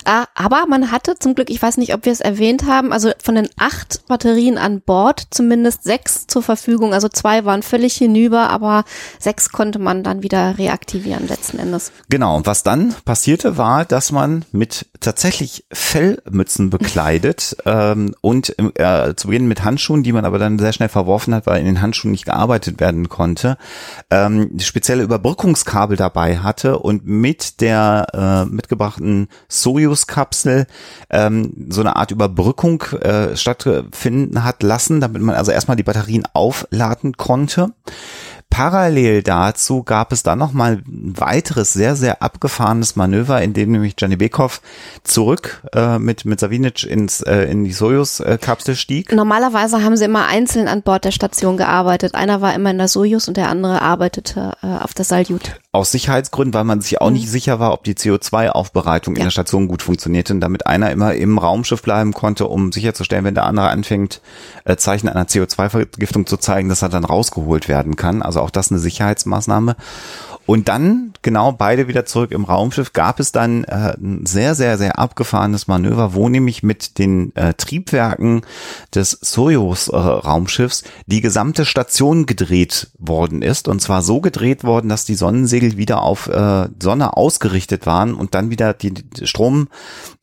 [0.05, 3.11] Äh, aber man hatte zum Glück, ich weiß nicht, ob wir es erwähnt haben, also
[3.21, 6.93] von den acht Batterien an Bord zumindest sechs zur Verfügung.
[6.93, 8.83] Also zwei waren völlig hinüber, aber
[9.19, 11.91] sechs konnte man dann wieder reaktivieren letzten Endes.
[12.09, 12.35] Genau.
[12.35, 19.27] Und was dann passierte, war, dass man mit tatsächlich Fellmützen bekleidet ähm, und äh, zu
[19.27, 22.09] Beginn mit Handschuhen, die man aber dann sehr schnell verworfen hat, weil in den Handschuhen
[22.09, 23.59] nicht gearbeitet werden konnte,
[24.09, 30.65] ähm, spezielle Überbrückungskabel dabei hatte und mit der äh, mitgebrachten Soyuz-Kapsel
[31.11, 36.23] ähm, so eine Art Überbrückung äh, stattfinden hat lassen, damit man also erstmal die Batterien
[36.33, 37.73] aufladen konnte.
[38.53, 43.71] Parallel dazu gab es dann noch mal ein weiteres sehr, sehr abgefahrenes Manöver, in dem
[43.71, 44.61] nämlich Gianni Bekov
[45.03, 49.11] zurück äh, mit, mit Savinic ins, äh, in die Soyuz-Kapsel stieg.
[49.11, 52.13] Normalerweise haben sie immer einzeln an Bord der Station gearbeitet.
[52.13, 55.55] Einer war immer in der Soyuz und der andere arbeitete äh, auf der Salyut.
[55.75, 57.15] Aus Sicherheitsgründen, weil man sich auch mhm.
[57.15, 59.21] nicht sicher war, ob die CO2-Aufbereitung ja.
[59.21, 63.25] in der Station gut funktionierte und damit einer immer im Raumschiff bleiben konnte, um sicherzustellen,
[63.25, 64.21] wenn der andere anfängt,
[64.65, 68.21] äh, Zeichen einer CO2-Vergiftung zu zeigen, dass er dann rausgeholt werden kann.
[68.21, 69.75] Also auch das eine Sicherheitsmaßnahme.
[70.45, 74.77] Und dann, genau, beide wieder zurück im Raumschiff, gab es dann äh, ein sehr, sehr,
[74.77, 78.41] sehr abgefahrenes Manöver, wo nämlich mit den äh, Triebwerken
[78.93, 83.69] des Soyuz-Raumschiffs äh, die gesamte Station gedreht worden ist.
[83.69, 88.35] Und zwar so gedreht worden, dass die Sonnensegel wieder auf äh, Sonne ausgerichtet waren und
[88.35, 89.69] dann wieder die Strom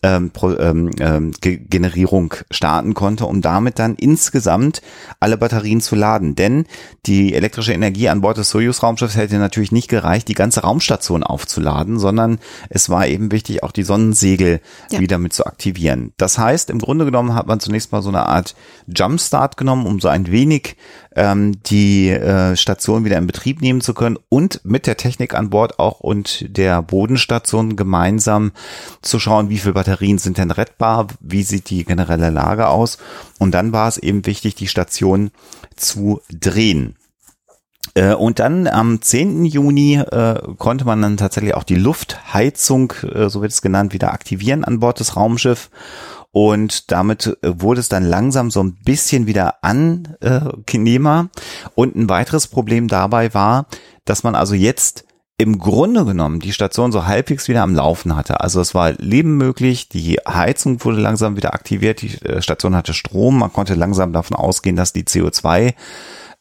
[0.03, 4.83] ähm, ähm, ähm Generierung starten konnte, um damit dann insgesamt
[5.19, 6.35] alle Batterien zu laden.
[6.35, 6.67] Denn
[7.07, 11.99] die elektrische Energie an Bord des Soyuz-Raumschiffs hätte natürlich nicht gereicht, die ganze Raumstation aufzuladen,
[11.99, 14.99] sondern es war eben wichtig, auch die Sonnensegel ja.
[14.99, 16.12] wieder mit zu aktivieren.
[16.16, 20.01] Das heißt, im Grunde genommen hat man zunächst mal so eine Art Jumpstart genommen, um
[20.01, 20.77] so ein wenig
[21.14, 25.51] ähm, die äh, Station wieder in Betrieb nehmen zu können und mit der Technik an
[25.51, 28.53] Bord auch und der Bodenstation gemeinsam
[29.03, 32.99] zu schauen, wie viele Batterien sind denn rettbar, wie sieht die generelle Lage aus.
[33.38, 35.31] Und dann war es eben wichtig, die Station
[35.77, 36.96] zu drehen.
[37.95, 39.45] Äh, und dann am 10.
[39.45, 44.12] Juni äh, konnte man dann tatsächlich auch die Luftheizung, äh, so wird es genannt, wieder
[44.12, 45.71] aktivieren an Bord des Raumschiffs.
[46.33, 51.29] Und damit äh, wurde es dann langsam so ein bisschen wieder angenehmer.
[51.75, 53.66] Und ein weiteres Problem dabei war,
[54.05, 55.05] dass man also jetzt
[55.38, 58.40] im Grunde genommen die Station so halbwegs wieder am Laufen hatte.
[58.40, 62.93] Also es war Leben möglich, die Heizung wurde langsam wieder aktiviert, die äh, Station hatte
[62.93, 65.73] Strom, man konnte langsam davon ausgehen, dass die CO2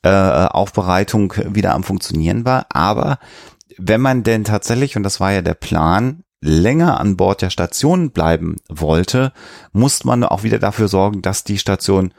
[0.03, 2.65] äh, Aufbereitung wieder am Funktionieren war.
[2.69, 3.19] Aber
[3.77, 8.11] wenn man denn tatsächlich, und das war ja der Plan, länger an Bord der Station
[8.11, 9.33] bleiben wollte,
[9.73, 12.13] muss man auch wieder dafür sorgen, dass die Station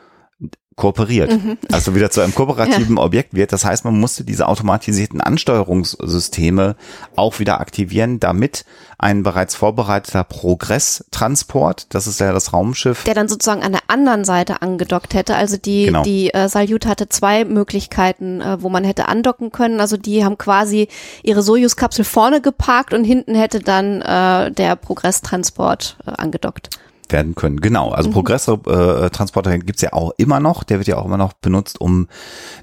[0.81, 1.31] kooperiert.
[1.31, 1.59] Mhm.
[1.71, 3.03] Also wieder zu einem kooperativen ja.
[3.03, 3.53] Objekt wird.
[3.53, 6.75] Das heißt, man musste diese automatisierten Ansteuerungssysteme
[7.17, 8.65] auch wieder aktivieren, damit
[8.99, 13.05] ein bereits vorbereiteter Progress-Transport, das ist ja das Raumschiff.
[13.05, 15.37] Der dann sozusagen an der anderen Seite angedockt hätte.
[15.37, 16.03] Also die, genau.
[16.03, 19.81] die äh, Salyut hatte zwei Möglichkeiten, äh, wo man hätte andocken können.
[19.81, 20.89] Also die haben quasi
[21.23, 26.71] ihre Sojus-Kapsel vorne geparkt und hinten hätte dann äh, der Progress-Transport äh, angedockt
[27.13, 27.61] werden können.
[27.61, 28.15] Genau, also mhm.
[28.15, 30.65] Progressor-Transporter äh, gibt's ja auch immer noch.
[30.65, 32.09] Der wird ja auch immer noch benutzt, um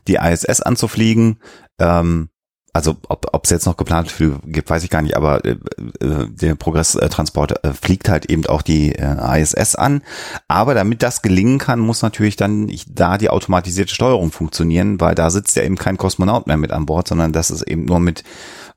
[0.08, 1.40] die ISS anzufliegen.
[1.80, 2.30] Ähm,
[2.78, 4.14] also ob es jetzt noch geplant
[4.46, 5.58] gibt, weiß ich gar nicht, aber äh,
[6.00, 10.04] äh, der Progresstransport äh, fliegt halt eben auch die äh, ISS an.
[10.48, 15.16] Aber damit das gelingen kann, muss natürlich dann ich, da die automatisierte Steuerung funktionieren, weil
[15.16, 18.00] da sitzt ja eben kein Kosmonaut mehr mit an Bord, sondern das ist eben nur
[18.00, 18.24] mit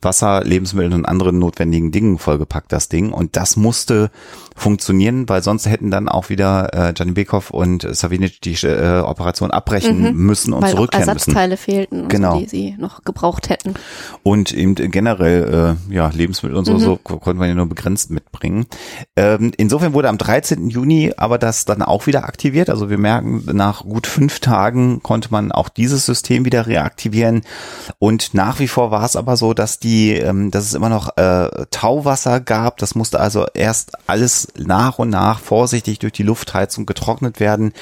[0.00, 3.12] Wasser, Lebensmitteln und anderen notwendigen Dingen vollgepackt, das Ding.
[3.12, 4.10] Und das musste
[4.60, 9.50] funktionieren, weil sonst hätten dann auch wieder äh, Gianni Bekov und Savinic die äh, Operation
[9.50, 11.62] abbrechen mhm, müssen und weil zurückkehren Ersatzteile müssen.
[11.62, 12.34] fehlten, genau.
[12.34, 13.74] so, die sie noch gebraucht hätten.
[14.22, 16.80] Und eben generell, äh, ja, Lebensmittel und so, mhm.
[16.80, 18.66] so konnte man ja nur begrenzt mitbringen.
[19.16, 20.68] Ähm, insofern wurde am 13.
[20.68, 22.70] Juni aber das dann auch wieder aktiviert.
[22.70, 27.42] Also wir merken, nach gut fünf Tagen konnte man auch dieses System wieder reaktivieren.
[27.98, 31.16] Und nach wie vor war es aber so, dass die, ähm, dass es immer noch
[31.16, 32.78] äh, Tauwasser gab.
[32.78, 37.72] Das musste also erst alles nach und nach vorsichtig durch die Luftheizung getrocknet werden.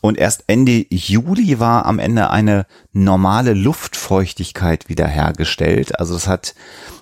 [0.00, 5.98] Und erst Ende Juli war am Ende eine normale Luftfeuchtigkeit wiederhergestellt.
[5.98, 6.54] Also es hat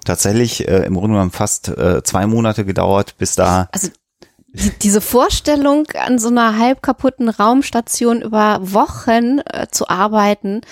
[0.05, 3.69] tatsächlich äh, im Grunde genommen fast äh, zwei Monate gedauert, bis da.
[3.73, 3.89] Also
[4.57, 10.63] die, diese Vorstellung, an so einer halb kaputten Raumstation über Wochen äh, zu arbeiten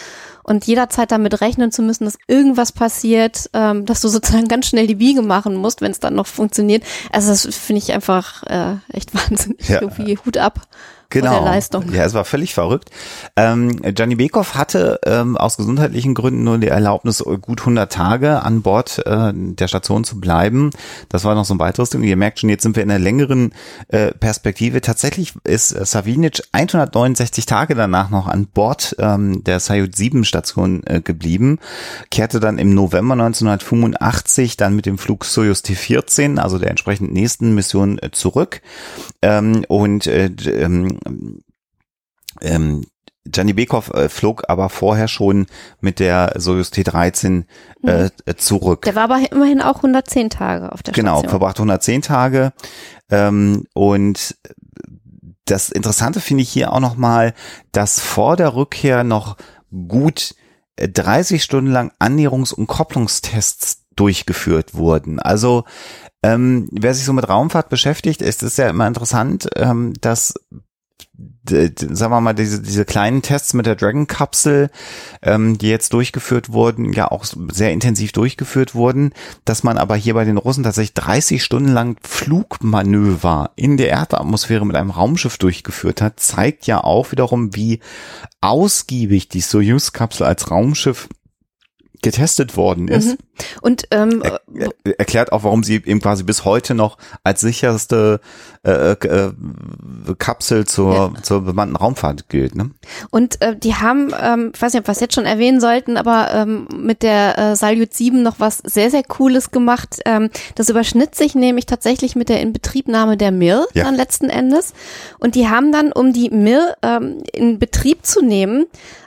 [0.43, 4.87] und jederzeit damit rechnen zu müssen, dass irgendwas passiert, ähm, dass du sozusagen ganz schnell
[4.87, 6.85] die Biege machen musst, wenn es dann noch funktioniert.
[7.13, 9.69] Also das finde ich einfach äh, echt wahnsinnig.
[9.69, 9.81] Ja.
[9.81, 10.67] Irgendwie Hut ab
[11.21, 11.33] genau.
[11.33, 11.93] der Leistung.
[11.93, 12.91] Ja, es war völlig verrückt.
[13.37, 18.63] Ähm, Gianni Bekov hatte ähm, aus gesundheitlichen Gründen nur die Erlaubnis, gut 100 Tage an
[18.63, 20.71] Bord äh, der Station zu bleiben.
[21.09, 22.03] Das war noch so ein weiteres Ding.
[22.03, 23.53] Ihr merkt schon, jetzt sind wir in einer längeren
[23.89, 24.81] äh, Perspektive.
[24.81, 30.83] Tatsächlich ist äh, Savinic 169 Tage danach noch an Bord ähm, der Sayut 7 Station
[30.87, 31.59] äh, geblieben,
[32.11, 37.55] kehrte dann im November 1985 dann mit dem Flug Soyuz T14, also der entsprechend nächsten
[37.55, 38.61] Mission, äh, zurück.
[39.23, 40.31] Ähm, und äh,
[41.07, 41.41] ähm,
[42.41, 42.85] ähm,
[43.27, 45.47] Gianni Bekov äh, flog aber vorher schon
[45.81, 47.45] mit der Soyuz T-13
[47.83, 48.11] äh, mhm.
[48.37, 48.83] zurück.
[48.83, 51.23] Der war aber immerhin auch 110 Tage auf der genau, Station.
[51.23, 52.53] Genau, verbrachte 110 Tage.
[53.11, 54.37] Ähm, und
[55.47, 57.35] das Interessante finde ich hier auch nochmal,
[57.73, 59.37] dass vor der Rückkehr noch
[59.89, 60.35] gut
[60.77, 65.21] 30 Stunden lang Annäherungs- und Kopplungstests durchgeführt wurden.
[65.21, 65.65] Also
[66.23, 70.35] ähm, wer sich so mit Raumfahrt beschäftigt, ist es ja immer interessant, ähm, dass
[71.47, 74.71] sagen wir mal, diese, diese kleinen Tests mit der Dragon-Kapsel,
[75.23, 79.13] ähm, die jetzt durchgeführt wurden, ja auch sehr intensiv durchgeführt wurden,
[79.45, 84.67] dass man aber hier bei den Russen tatsächlich 30 Stunden lang Flugmanöver in der Erdatmosphäre
[84.67, 87.81] mit einem Raumschiff durchgeführt hat, zeigt ja auch wiederum, wie
[88.41, 91.09] ausgiebig die Soyuz-Kapsel als Raumschiff
[92.03, 93.09] getestet worden ist.
[93.09, 93.17] Mhm.
[93.61, 94.41] Und ähm, er,
[94.85, 98.21] er, erklärt auch, warum sie eben quasi bis heute noch als sicherste
[98.63, 99.33] äh, äh,
[100.19, 101.23] Kapsel zur, ja.
[101.23, 102.55] zur bemannten Raumfahrt gilt.
[102.55, 102.71] Ne?
[103.11, 105.97] Und äh, die haben, ähm, ich weiß nicht, ob wir es jetzt schon erwähnen sollten,
[105.97, 110.01] aber ähm, mit der äh, Salyut 7 noch was sehr, sehr Cooles gemacht.
[110.05, 113.85] Ähm, das überschnitt sich nämlich tatsächlich mit der Inbetriebnahme der Mir ja.
[113.85, 114.73] dann letzten Endes.
[115.19, 118.67] Und die haben dann, um die Mir ähm, in Betrieb zu nehmen,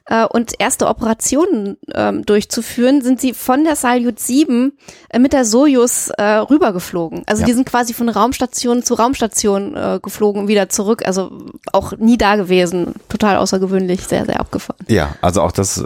[0.10, 4.74] äh, und erste Operationen ähm, durchzuführen, sind sie von der Salyut 7
[5.10, 7.24] äh, mit der Sojus äh, rübergeflogen.
[7.26, 7.48] Also ja.
[7.48, 11.06] die sind quasi von Raumstation zu Raumstation äh, geflogen und wieder zurück.
[11.06, 11.32] Also
[11.72, 12.94] auch nie da gewesen.
[13.10, 14.86] Total außergewöhnlich, sehr, sehr abgefahren.
[14.88, 15.84] Ja, also auch das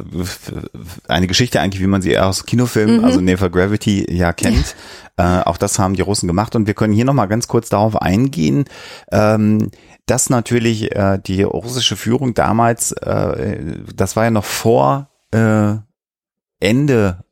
[1.08, 3.06] eine Geschichte eigentlich, wie man sie aus Kinofilmen, mhm.
[3.06, 4.76] also Never Gravity ja kennt.
[5.18, 5.42] Ja.
[5.42, 8.02] Äh, auch das haben die Russen gemacht und wir können hier nochmal ganz kurz darauf
[8.02, 8.66] eingehen.
[9.12, 9.70] Ähm,
[10.06, 15.76] dass natürlich äh, die russische Führung damals, äh, das war ja noch vor äh,
[16.60, 17.24] Ende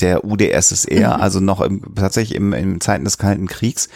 [0.00, 1.22] der UdSSR, mhm.
[1.22, 3.88] also noch im, tatsächlich im, im Zeiten des Kalten Kriegs,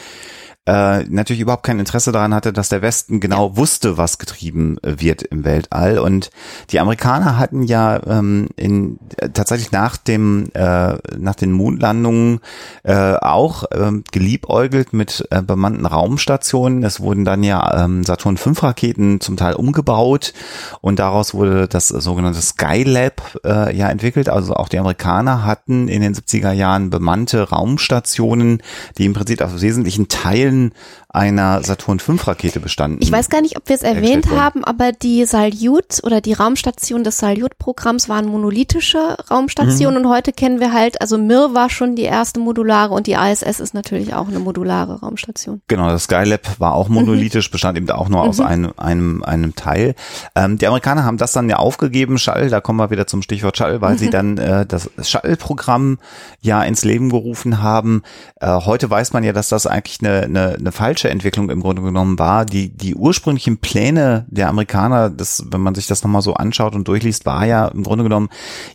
[0.66, 5.22] äh, natürlich überhaupt kein Interesse daran hatte, dass der Westen genau wusste, was getrieben wird
[5.22, 5.98] im Weltall.
[5.98, 6.30] Und
[6.70, 12.40] die Amerikaner hatten ja ähm, in, äh, tatsächlich nach dem äh, nach den Mondlandungen
[12.82, 16.82] äh, auch ähm, geliebäugelt mit äh, bemannten Raumstationen.
[16.82, 20.32] Es wurden dann ja ähm, Saturn V Raketen zum Teil umgebaut
[20.80, 24.30] und daraus wurde das sogenannte Skylab äh, ja entwickelt.
[24.30, 28.62] Also auch die Amerikaner hatten in den 70er Jahren bemannte Raumstationen,
[28.96, 30.70] die im Prinzip auf wesentlichen Teilen Teilen
[31.14, 32.98] einer Saturn V Rakete bestanden.
[33.02, 37.04] Ich weiß gar nicht, ob wir es erwähnt haben, aber die Salyut oder die Raumstation
[37.04, 40.06] des Salyut-Programms waren monolithische Raumstationen mhm.
[40.06, 43.60] und heute kennen wir halt, also Mir war schon die erste modulare und die ISS
[43.60, 45.62] ist natürlich auch eine modulare Raumstation.
[45.68, 47.52] Genau, das Skylab war auch monolithisch, mhm.
[47.52, 48.28] bestand eben auch nur mhm.
[48.28, 49.94] aus einem, einem, einem Teil.
[50.34, 53.56] Ähm, die Amerikaner haben das dann ja aufgegeben, Shuttle, da kommen wir wieder zum Stichwort
[53.56, 54.10] Shuttle, weil sie mhm.
[54.10, 55.98] dann äh, das Shuttle-Programm
[56.40, 58.02] ja ins Leben gerufen haben.
[58.40, 61.82] Äh, heute weiß man ja, dass das eigentlich eine, eine eine, falsche Entwicklung im Grunde
[61.82, 62.44] genommen war.
[62.44, 66.88] Die, die ursprünglichen Pläne der Amerikaner, das, wenn man sich das nochmal so anschaut und
[66.88, 68.28] durchliest, war ja im Grunde genommen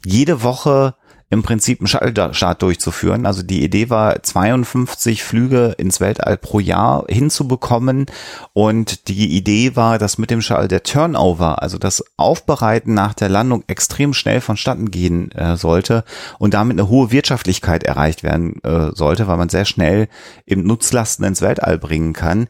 [0.06, 0.96] jede Woche
[1.32, 3.26] im Prinzip einen Shuttle-Start durchzuführen.
[3.26, 8.08] Also die Idee war, 52 Flüge ins Weltall pro Jahr hinzubekommen.
[8.54, 13.30] Und die Idee war, dass mit dem Shuttle der Turnover, also das Aufbereiten nach der
[13.30, 16.04] Landung extrem schnell vonstatten gehen äh, sollte
[16.40, 20.08] und damit eine hohe Wirtschaftlichkeit erreicht werden äh, sollte, weil man sehr schnell
[20.48, 22.48] eben Nutzlasten ins Weltall bringen kann.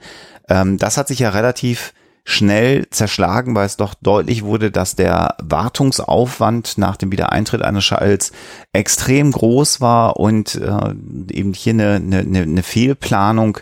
[0.48, 5.36] Ähm, das hat sich ja relativ schnell zerschlagen, weil es doch deutlich wurde, dass der
[5.42, 8.32] Wartungsaufwand nach dem Wiedereintritt eines Shuttles
[8.74, 10.94] extrem groß war und äh,
[11.34, 13.60] eben hier eine, eine, eine Fehlplanung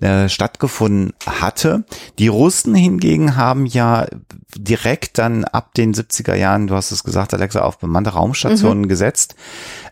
[0.00, 1.84] äh, stattgefunden hatte.
[2.18, 4.06] Die Russen hingegen haben ja
[4.56, 8.88] direkt dann ab den 70er Jahren, du hast es gesagt, Alexa, auf bemannte Raumstationen mhm.
[8.88, 9.34] gesetzt.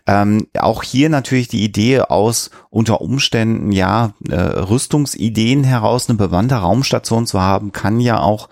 [0.07, 6.55] Ähm, auch hier natürlich die Idee aus unter Umständen, ja, äh, Rüstungsideen heraus eine bemannte
[6.55, 8.49] Raumstation zu haben, kann ja auch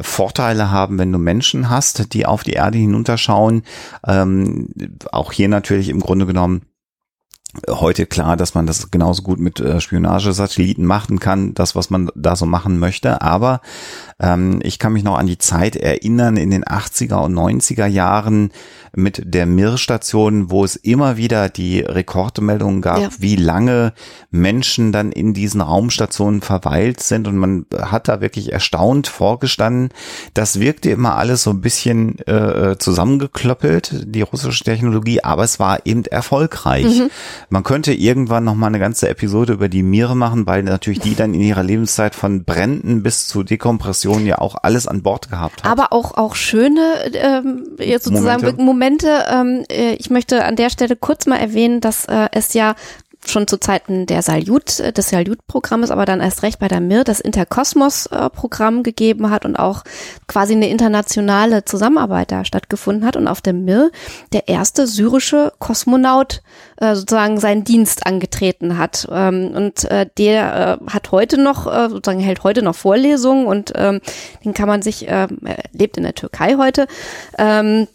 [0.00, 3.64] Vorteile haben, wenn du Menschen hast, die auf die Erde hinunterschauen.
[4.06, 4.68] Ähm,
[5.12, 6.62] auch hier natürlich im Grunde genommen
[7.68, 12.10] heute klar, dass man das genauso gut mit äh, Spionagesatelliten machen kann, das, was man
[12.14, 13.22] da so machen möchte.
[13.22, 13.60] Aber
[14.20, 18.50] ähm, ich kann mich noch an die Zeit erinnern in den 80er und 90er Jahren
[18.96, 23.08] mit der Mir-Station, wo es immer wieder die Rekordmeldungen gab, ja.
[23.18, 23.92] wie lange
[24.30, 27.26] Menschen dann in diesen Raumstationen verweilt sind.
[27.26, 29.88] Und man hat da wirklich erstaunt vorgestanden.
[30.32, 35.84] Das wirkte immer alles so ein bisschen äh, zusammengeklöppelt, die russische Technologie, aber es war
[35.86, 37.00] eben erfolgreich.
[37.00, 37.10] Mhm.
[37.48, 41.16] Man könnte irgendwann noch mal eine ganze Episode über die Mir machen, weil natürlich die
[41.16, 45.30] dann in ihrer Lebenszeit von Bränden bis zu Dekompression Station ja auch alles an Bord
[45.30, 45.70] gehabt hat.
[45.70, 48.62] Aber auch, auch schöne, ähm, jetzt sozusagen Momente.
[48.62, 49.24] Momente.
[49.30, 52.74] Ähm, äh, ich möchte an der Stelle kurz mal erwähnen, dass äh, es ja
[53.30, 57.04] schon zu Zeiten der Salyut, äh, des Salyut-Programmes, aber dann erst recht bei der Mir
[57.04, 59.82] das Interkosmos-Programm gegeben hat und auch
[60.26, 63.90] quasi eine internationale Zusammenarbeit da stattgefunden hat und auf der Mir
[64.32, 66.42] der erste syrische Kosmonaut
[66.76, 69.06] äh, sozusagen seinen Dienst angetreten hat.
[69.10, 73.72] Ähm, und äh, der äh, hat heute noch, äh, sozusagen hält heute noch Vorlesungen und
[73.76, 74.00] ähm,
[74.44, 75.28] den kann man sich, äh,
[75.72, 76.86] lebt in der Türkei heute.
[77.38, 77.88] Ähm,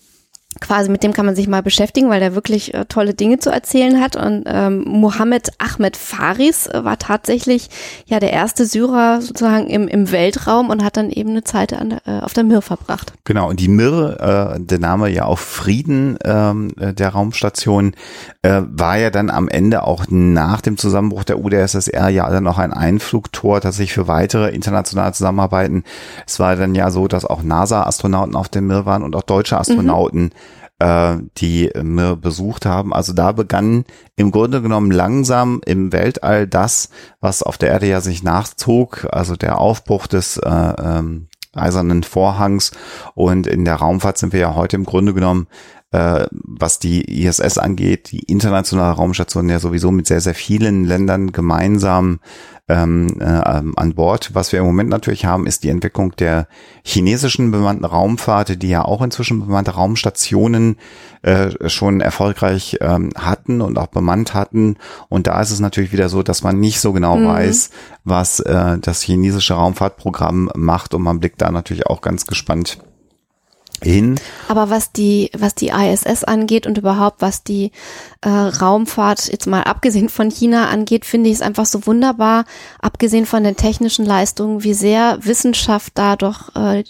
[0.60, 3.50] quasi mit dem kann man sich mal beschäftigen, weil der wirklich äh, tolle Dinge zu
[3.50, 4.16] erzählen hat.
[4.16, 7.70] Und ähm, Mohammed Ahmed Faris äh, war tatsächlich
[8.06, 12.00] ja der erste Syrer sozusagen im, im Weltraum und hat dann eben eine Zeit an
[12.06, 13.14] äh, auf der Mir verbracht.
[13.24, 17.96] Genau, und die Mir, äh, der Name ja auch Frieden ähm, äh, der Raumstation,
[18.42, 22.58] äh, war ja dann am Ende auch nach dem Zusammenbruch der UdSSR ja dann noch
[22.58, 25.84] ein Einflugtor tatsächlich für weitere internationale Zusammenarbeiten.
[26.28, 29.58] Es war dann ja so, dass auch NASA-Astronauten auf der Mir waren und auch deutsche
[29.58, 30.24] Astronauten.
[30.24, 30.32] Mhm
[30.80, 32.94] äh, die mir besucht haben.
[32.94, 36.90] Also da begann im Grunde genommen langsam im Weltall das,
[37.20, 42.72] was auf der Erde ja sich nachzog, also der Aufbruch des äh, ähm, eisernen Vorhangs.
[43.16, 45.48] Und in der Raumfahrt sind wir ja heute im Grunde genommen
[45.92, 51.32] äh, was die ISS angeht, die internationale Raumstation ja sowieso mit sehr, sehr vielen Ländern
[51.32, 52.20] gemeinsam
[52.68, 54.36] ähm, äh, an Bord.
[54.36, 56.48] Was wir im Moment natürlich haben, ist die Entwicklung der
[56.84, 60.78] chinesischen bemannten Raumfahrt, die ja auch inzwischen bemannte Raumstationen
[61.24, 64.78] äh, schon erfolgreich ähm, hatten und auch bemannt hatten.
[65.10, 67.28] Und da ist es natürlich wieder so, dass man nicht so genau mhm.
[67.28, 67.72] weiß,
[68.04, 70.94] was äh, das chinesische Raumfahrtprogramm macht.
[70.94, 72.80] Und man blickt da natürlich auch ganz gespannt
[73.84, 74.20] hin.
[74.48, 77.72] Aber was die, was die ISS angeht und überhaupt was die
[78.22, 82.46] äh, Raumfahrt jetzt mal abgesehen von China angeht, finde ich es einfach so wunderbar,
[82.80, 86.84] abgesehen von den technischen Leistungen, wie sehr Wissenschaft da doch äh,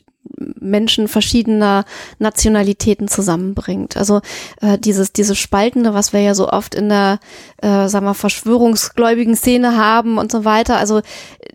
[0.59, 1.85] Menschen verschiedener
[2.19, 3.97] Nationalitäten zusammenbringt.
[3.97, 4.21] Also
[4.61, 7.19] äh, dieses dieses Spaltende, was wir ja so oft in der,
[7.61, 10.77] äh, sagen wir, verschwörungsgläubigen Szene haben und so weiter.
[10.77, 11.01] Also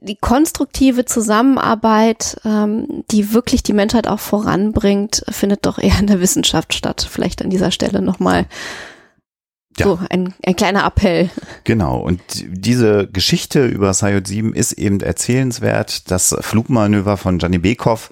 [0.00, 6.20] die konstruktive Zusammenarbeit, ähm, die wirklich die Menschheit auch voranbringt, findet doch eher in der
[6.20, 7.06] Wissenschaft statt.
[7.08, 8.46] Vielleicht an dieser Stelle nochmal
[9.78, 9.86] ja.
[9.86, 11.30] So, ein, ein kleiner Appell.
[11.64, 16.10] Genau, und diese Geschichte über Sayot 7 ist eben erzählenswert.
[16.10, 18.10] Das Flugmanöver von Gianni Bekoff,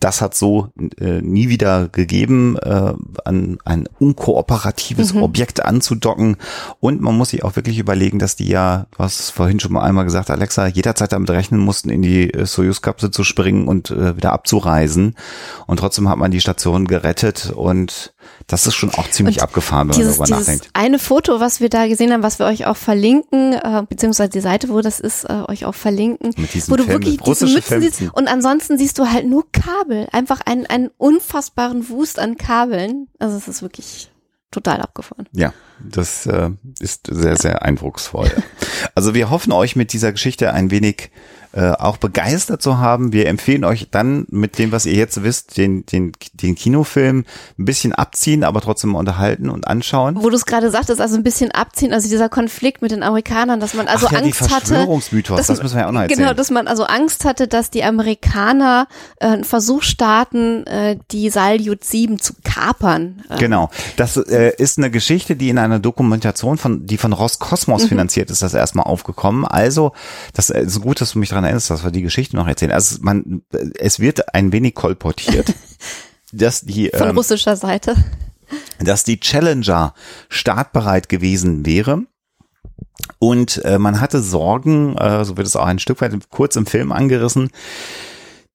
[0.00, 5.22] das hat so äh, nie wieder gegeben, äh, an ein unkooperatives mhm.
[5.22, 6.38] Objekt anzudocken.
[6.80, 10.04] Und man muss sich auch wirklich überlegen, dass die ja, hast vorhin schon mal einmal
[10.04, 14.32] gesagt, Alexa, jederzeit damit rechnen mussten, in die äh, Soyuz-Kapsel zu springen und äh, wieder
[14.32, 15.16] abzureisen.
[15.66, 18.14] Und trotzdem hat man die Station gerettet und
[18.46, 20.70] das ist schon auch ziemlich und abgefahren, wenn dieses, man darüber nachdenkt.
[20.72, 24.40] Eine Foto, was wir da gesehen haben, was wir euch auch verlinken, äh, beziehungsweise die
[24.40, 27.46] Seite, wo das ist, äh, euch auch verlinken, Mit diesen wo du Film, wirklich diese
[27.46, 32.36] Mützen siehst und ansonsten siehst du halt nur Kabel, einfach einen, einen unfassbaren Wust an
[32.36, 33.08] Kabeln.
[33.18, 34.10] Also es ist wirklich
[34.50, 35.28] total abgefahren.
[35.32, 35.52] Ja.
[35.82, 38.30] Das äh, ist sehr, sehr eindrucksvoll.
[38.94, 41.10] Also wir hoffen euch mit dieser Geschichte ein wenig
[41.52, 43.12] äh, auch begeistert zu haben.
[43.12, 47.24] Wir empfehlen euch dann mit dem, was ihr jetzt wisst, den, den, den Kinofilm
[47.58, 50.16] ein bisschen abziehen, aber trotzdem unterhalten und anschauen.
[50.22, 53.58] Wo du es gerade sagtest, also ein bisschen abziehen, also dieser Konflikt mit den Amerikanern,
[53.60, 54.66] dass man also Ach ja, Angst die hatte.
[54.66, 56.18] Verschwörungsmythos, dass- das müssen wir ja auch noch erzählen.
[56.20, 58.86] Genau, dass man also Angst hatte, dass die Amerikaner
[59.18, 63.22] äh, einen Versuch starten, äh, die Salyut 7 zu kapern.
[63.28, 63.70] Äh, Genau.
[63.96, 68.42] Das äh, ist eine Geschichte, die in einer Dokumentation von, die von Roskosmos finanziert ist,
[68.42, 69.44] das erstmal aufgekommen.
[69.44, 69.92] Also,
[70.34, 72.72] das äh, ist gut, dass du mich daran erinnerst, dass wir die Geschichte noch erzählen.
[72.72, 73.42] Also, man,
[73.78, 75.54] es wird ein wenig kolportiert,
[76.32, 77.96] dass die, Von ähm, russischer Seite.
[78.78, 79.94] dass die Challenger
[80.28, 82.02] startbereit gewesen wäre.
[83.18, 86.66] Und äh, man hatte Sorgen, äh, so wird es auch ein Stück weit kurz im
[86.66, 87.50] Film angerissen,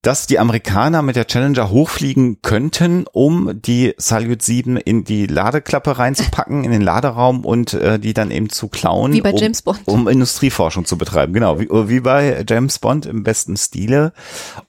[0.05, 5.97] dass die Amerikaner mit der Challenger hochfliegen könnten, um die Salyut 7 in die Ladeklappe
[5.97, 9.13] reinzupacken, in den Laderaum und äh, die dann eben zu klauen.
[9.13, 9.79] Wie bei um, James Bond.
[9.85, 14.13] Um Industrieforschung zu betreiben, genau, wie, wie bei James Bond im besten Stile.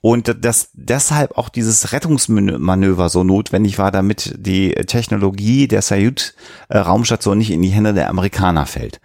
[0.01, 7.51] Und dass deshalb auch dieses Rettungsmanöver so notwendig war, damit die Technologie der Salyut-Raumstation nicht
[7.51, 8.99] in die Hände der Amerikaner fällt.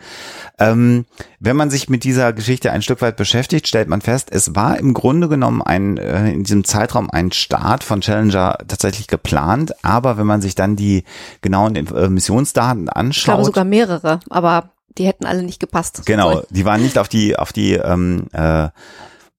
[0.59, 1.07] Ähm,
[1.41, 4.79] wenn man sich mit dieser Geschichte ein Stück weit beschäftigt, stellt man fest, es war
[4.79, 10.19] im Grunde genommen ein, äh, in diesem Zeitraum ein Start von Challenger tatsächlich geplant, aber
[10.19, 11.05] wenn man sich dann die
[11.41, 16.03] genauen äh, Missionsdaten Ich glaube anschaut, sogar mehrere, aber die hätten alle nicht gepasst.
[16.05, 18.69] Genau, die waren nicht auf die auf die ähm, äh,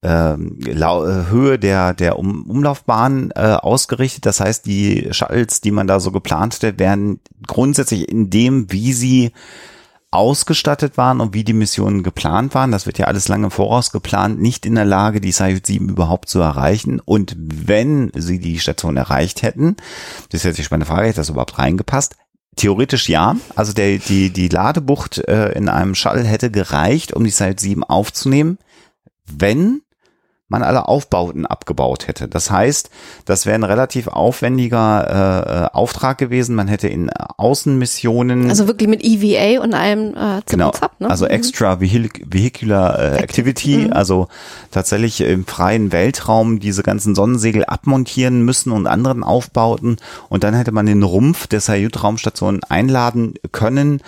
[0.01, 0.35] äh,
[0.71, 4.25] Lau äh, Höhe der der um Umlaufbahn äh, ausgerichtet.
[4.25, 8.93] Das heißt, die Shuttles, die man da so geplant hatte, wären grundsätzlich in dem, wie
[8.93, 9.31] sie
[10.13, 13.91] ausgestattet waren und wie die Missionen geplant waren, das wird ja alles lange im Voraus
[13.91, 16.99] geplant, nicht in der Lage, die Salyut 7 überhaupt zu erreichen.
[16.99, 19.75] Und wenn sie die Station erreicht hätten,
[20.29, 22.15] das ist jetzt die spannende Frage, hätte das überhaupt reingepasst?
[22.55, 23.35] Theoretisch ja.
[23.55, 27.83] Also der, die, die Ladebucht äh, in einem Shuttle hätte gereicht, um die Salyut 7
[27.83, 28.59] aufzunehmen,
[29.25, 29.81] wenn
[30.49, 32.27] man alle Aufbauten abgebaut hätte.
[32.27, 32.89] Das heißt,
[33.25, 36.53] das wäre ein relativ aufwendiger äh, äh, Auftrag gewesen.
[36.55, 41.09] Man hätte in Außenmissionen Also wirklich mit EVA und allem äh, Zip Genau, Zap, ne?
[41.09, 43.93] also extra vehic vehicular äh, activity, Mhm.
[43.93, 44.27] also
[44.71, 49.97] tatsächlich im freien Weltraum diese ganzen Sonnensegel abmontieren müssen und anderen Aufbauten
[50.29, 54.01] und dann hätte man den Rumpf der Salyut-Raumstation einladen können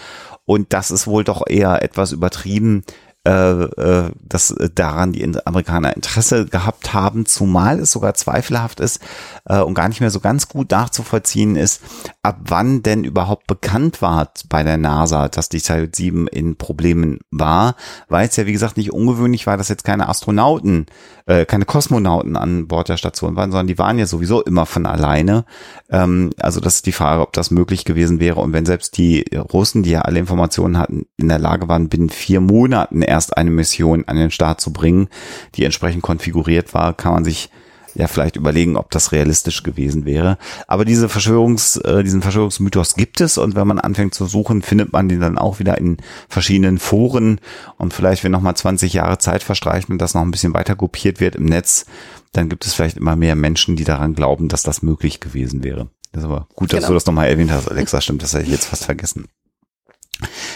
[0.45, 2.83] und das ist wohl doch eher etwas übertrieben,
[3.25, 9.01] äh, äh, dass äh, daran die Amerikaner Interesse gehabt haben, zumal es sogar zweifelhaft ist
[9.45, 11.81] äh, und gar nicht mehr so ganz gut nachzuvollziehen ist,
[12.21, 17.19] ab wann denn überhaupt bekannt war bei der NASA, dass die Salyut 7 in Problemen
[17.31, 17.75] war,
[18.09, 20.85] weil es ja wie gesagt nicht ungewöhnlich war, dass jetzt keine Astronauten,
[21.25, 25.45] keine Kosmonauten an Bord der Station waren, sondern die waren ja sowieso immer von alleine.
[25.89, 29.25] Ähm, also das ist die Frage, ob das möglich gewesen wäre und wenn selbst die
[29.35, 33.01] Russen, die ja alle Informationen hatten, in der Lage waren, binnen vier Monaten
[33.31, 35.07] eine Mission an den Start zu bringen,
[35.55, 37.49] die entsprechend konfiguriert war, kann man sich
[37.97, 40.37] ja vielleicht überlegen, ob das realistisch gewesen wäre.
[40.67, 44.91] Aber diese Verschwörungs, äh, diesen Verschwörungsmythos gibt es und wenn man anfängt zu suchen, findet
[44.91, 45.95] man den dann auch wieder in
[46.27, 47.39] verschiedenen Foren
[47.77, 51.21] und vielleicht, wenn nochmal 20 Jahre Zeit verstreichen und das noch ein bisschen weiter kopiert
[51.21, 51.85] wird im Netz,
[52.33, 55.87] dann gibt es vielleicht immer mehr Menschen, die daran glauben, dass das möglich gewesen wäre.
[56.11, 56.87] Das ist aber gut, dass Genau.
[56.89, 58.01] du das nochmal erwähnt hast, Alexa.
[58.01, 59.25] Stimmt, das hätte ich jetzt fast vergessen.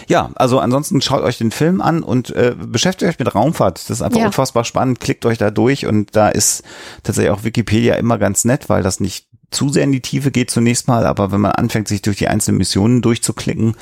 [0.10, 3.78] Ja, also ansonsten schaut euch den Film an und äh, beschäftigt euch mit Raumfahrt.
[3.80, 4.26] Das ist einfach Ja.
[4.26, 4.99] unfassbar spannend.
[4.99, 6.64] Klickt euch da durch und da ist
[7.03, 10.49] tatsächlich auch Wikipedia immer ganz nett, weil das nicht zu sehr in die Tiefe geht
[10.49, 13.76] zunächst mal, aber wenn man anfängt, sich durch die einzelnen Missionen durchzuklicken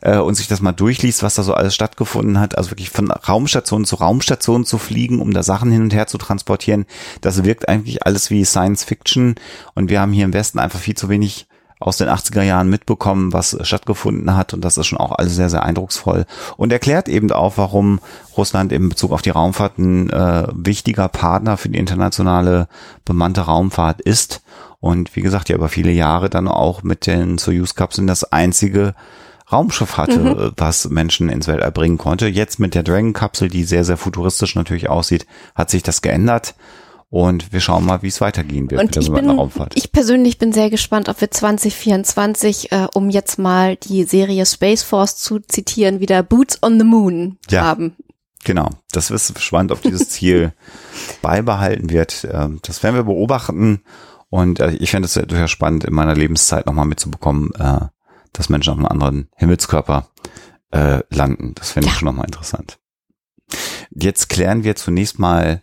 [0.00, 3.10] äh, und sich das mal durchliest, was da so alles stattgefunden hat, also wirklich von
[3.10, 6.86] Raumstation zu Raumstation zu fliegen, um da Sachen hin und her zu transportieren,
[7.20, 9.34] das wirkt eigentlich alles wie Science Fiction
[9.74, 11.46] und wir haben hier im Westen einfach viel zu wenig
[11.86, 15.50] aus den 80er Jahren mitbekommen, was stattgefunden hat und das ist schon auch alles sehr,
[15.50, 16.26] sehr eindrucksvoll
[16.56, 18.00] und erklärt eben auch, warum
[18.36, 22.68] Russland in Bezug auf die Raumfahrt ein äh, wichtiger Partner für die internationale
[23.04, 24.42] bemannte Raumfahrt ist
[24.80, 28.94] und wie gesagt, ja über viele Jahre dann auch mit den Soyuz-Kapseln das einzige
[29.50, 32.26] Raumschiff hatte, äh, was Menschen ins Weltall bringen konnte.
[32.26, 36.54] Jetzt mit der Dragon-Kapsel, die sehr, sehr futuristisch natürlich aussieht, hat sich das geändert.
[37.08, 39.74] Und wir schauen mal, wie es weitergehen wird Und mit der bin, Raumfahrt.
[39.76, 44.82] ich persönlich bin sehr gespannt, ob wir 2024, äh, um jetzt mal die Serie Space
[44.82, 47.62] Force zu zitieren, wieder Boots on the Moon Ja.
[47.62, 47.94] haben.
[48.44, 50.52] Genau, das ist spannend, ob dieses Ziel
[51.22, 52.26] beibehalten wird.
[52.30, 53.82] Ähm, Das werden wir beobachten.
[54.28, 57.86] Und äh, ich fände es durchaus spannend, in meiner Lebenszeit nochmal mitzubekommen, äh,
[58.32, 60.08] dass Menschen auf einem anderen Himmelskörper
[60.72, 61.54] äh, landen.
[61.54, 62.78] Das fände ich schon nochmal interessant.
[63.90, 65.62] Jetzt klären wir zunächst mal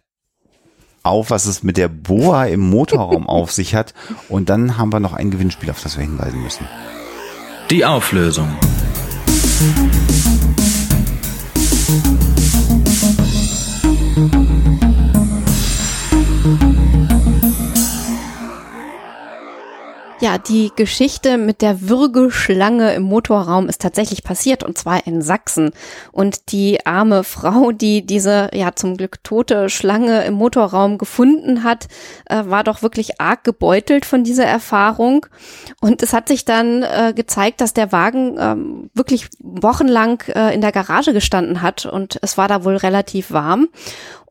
[1.03, 3.93] auf, was es mit der Boa im Motorraum auf sich hat.
[4.29, 6.65] Und dann haben wir noch ein Gewinnspiel, auf das wir hinweisen müssen.
[7.69, 8.57] Die Auflösung.
[20.33, 25.71] Ja, die Geschichte mit der Würgeschlange im Motorraum ist tatsächlich passiert und zwar in Sachsen.
[26.11, 31.87] Und die arme Frau, die diese ja zum Glück tote Schlange im Motorraum gefunden hat,
[32.25, 35.27] äh, war doch wirklich arg gebeutelt von dieser Erfahrung.
[35.81, 40.61] Und es hat sich dann äh, gezeigt, dass der Wagen ähm, wirklich wochenlang äh, in
[40.61, 43.67] der Garage gestanden hat und es war da wohl relativ warm.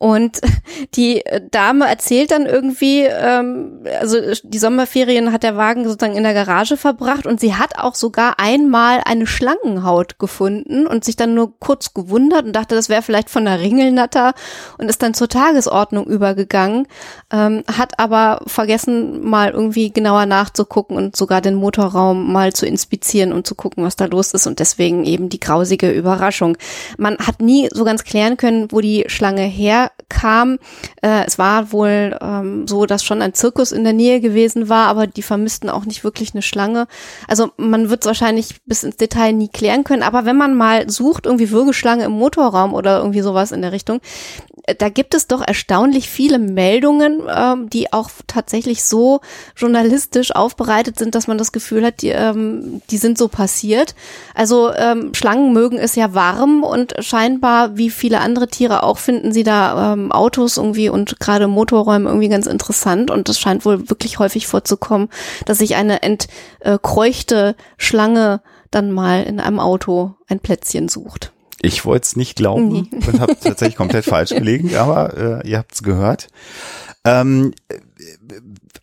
[0.03, 0.41] Und
[0.97, 1.23] die
[1.53, 6.77] Dame erzählt dann irgendwie, ähm, also die Sommerferien hat der Wagen sozusagen in der Garage
[6.77, 11.95] verbracht und sie hat auch sogar einmal eine Schlangenhaut gefunden und sich dann nur kurz
[11.95, 14.35] gewundert und dachte, das wäre vielleicht von der Ringelnatter
[14.77, 16.89] und ist dann zur Tagesordnung übergegangen,
[17.33, 23.33] ähm, hat aber vergessen, mal irgendwie genauer nachzugucken und sogar den Motorraum mal zu inspizieren
[23.33, 26.57] und zu gucken, was da los ist und deswegen eben die grausige Überraschung.
[26.99, 30.59] Man hat nie so ganz klären können, wo die Schlange her kam.
[31.03, 34.89] Äh, es war wohl ähm, so, dass schon ein Zirkus in der Nähe gewesen war,
[34.89, 36.87] aber die vermissten auch nicht wirklich eine Schlange.
[37.29, 40.89] Also man wird es wahrscheinlich bis ins Detail nie klären können, aber wenn man mal
[40.91, 44.01] sucht, irgendwie Würgeschlange im Motorraum oder irgendwie sowas in der Richtung,
[44.65, 49.21] äh, da gibt es doch erstaunlich viele Meldungen, ähm, die auch tatsächlich so
[49.57, 53.95] journalistisch aufbereitet sind, dass man das Gefühl hat, die, ähm, die sind so passiert.
[54.35, 59.33] Also ähm, Schlangen mögen es ja warm und scheinbar, wie viele andere Tiere auch, finden
[59.33, 63.11] sie da ähm, Autos irgendwie und gerade Motorräume irgendwie ganz interessant.
[63.11, 65.09] Und das scheint wohl wirklich häufig vorzukommen,
[65.45, 71.33] dass sich eine entkreuchte Schlange dann mal in einem Auto ein Plätzchen sucht.
[71.61, 72.89] Ich wollte es nicht glauben Nee.
[73.07, 76.29] und habe tatsächlich komplett falsch gelegen, aber äh, ihr habt es gehört.
[77.05, 77.77] Ähm, äh,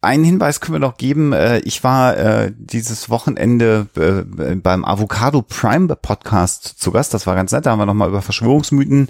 [0.01, 1.33] einen Hinweis können wir noch geben.
[1.33, 7.13] Äh, ich war äh, dieses Wochenende äh, beim Avocado Prime Podcast zu Gast.
[7.13, 7.65] Das war ganz nett.
[7.65, 9.09] Da haben wir nochmal über Verschwörungsmythen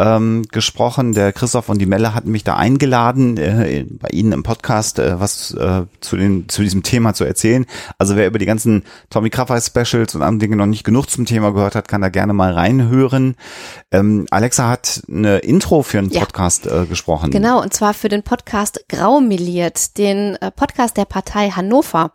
[0.00, 1.12] ähm, gesprochen.
[1.12, 5.20] Der Christoph und die Melle hatten mich da eingeladen, äh, bei Ihnen im Podcast äh,
[5.20, 7.66] was äh, zu, den, zu diesem Thema zu erzählen.
[7.98, 11.26] Also wer über die ganzen Tommy Kraffer Specials und andere Dinge noch nicht genug zum
[11.26, 13.36] Thema gehört hat, kann da gerne mal reinhören.
[13.92, 16.20] Ähm, Alexa hat eine Intro für einen Ja.
[16.20, 17.30] Podcast äh, gesprochen.
[17.30, 22.12] Genau, und zwar für den Podcast Graumeliert, den äh, Podcast der Partei Hannover.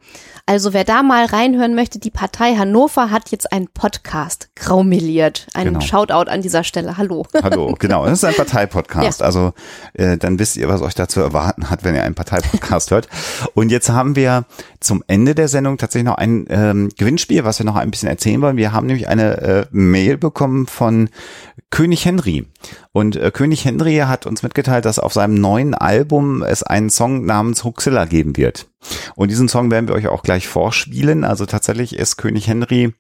[0.48, 5.48] Also wer da mal reinhören möchte, die Partei Hannover hat jetzt einen Podcast Graumeliert.
[5.54, 5.82] Ein Genau.
[5.82, 6.98] Shoutout an dieser Stelle.
[6.98, 7.26] Hallo.
[7.44, 8.06] Hallo, genau.
[8.06, 9.22] Das ist ein Parteipodcast.
[9.26, 9.54] Also
[9.94, 13.08] äh, dann wisst ihr, was euch da zu erwarten hat, wenn ihr einen Parteipodcast hört.
[13.54, 14.46] Und jetzt haben wir
[14.80, 18.42] zum Ende der Sendung tatsächlich noch ein ähm, Gewinnspiel, was wir noch ein bisschen erzählen
[18.42, 18.58] wollen.
[18.58, 21.10] Wir haben nämlich eine äh, Mail bekommen von
[21.72, 22.46] König Henry.
[22.92, 27.26] Und äh, König Henry hat uns mitgeteilt, dass auf seinem neuen Album es einen Song
[27.26, 28.68] namens Huxilla geben wird.
[29.16, 31.24] Und diesen Song werden wir euch auch gleich vorspielen.
[31.24, 32.94] Also tatsächlich ist König Henry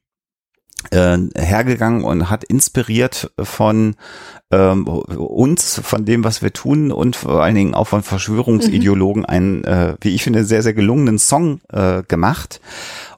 [0.91, 3.95] äh, hergegangen und hat inspiriert von
[4.51, 9.63] ähm, uns, von dem, was wir tun und vor allen Dingen auch von Verschwörungsideologen einen,
[9.63, 12.61] äh, wie ich finde, sehr, sehr gelungenen Song äh, gemacht.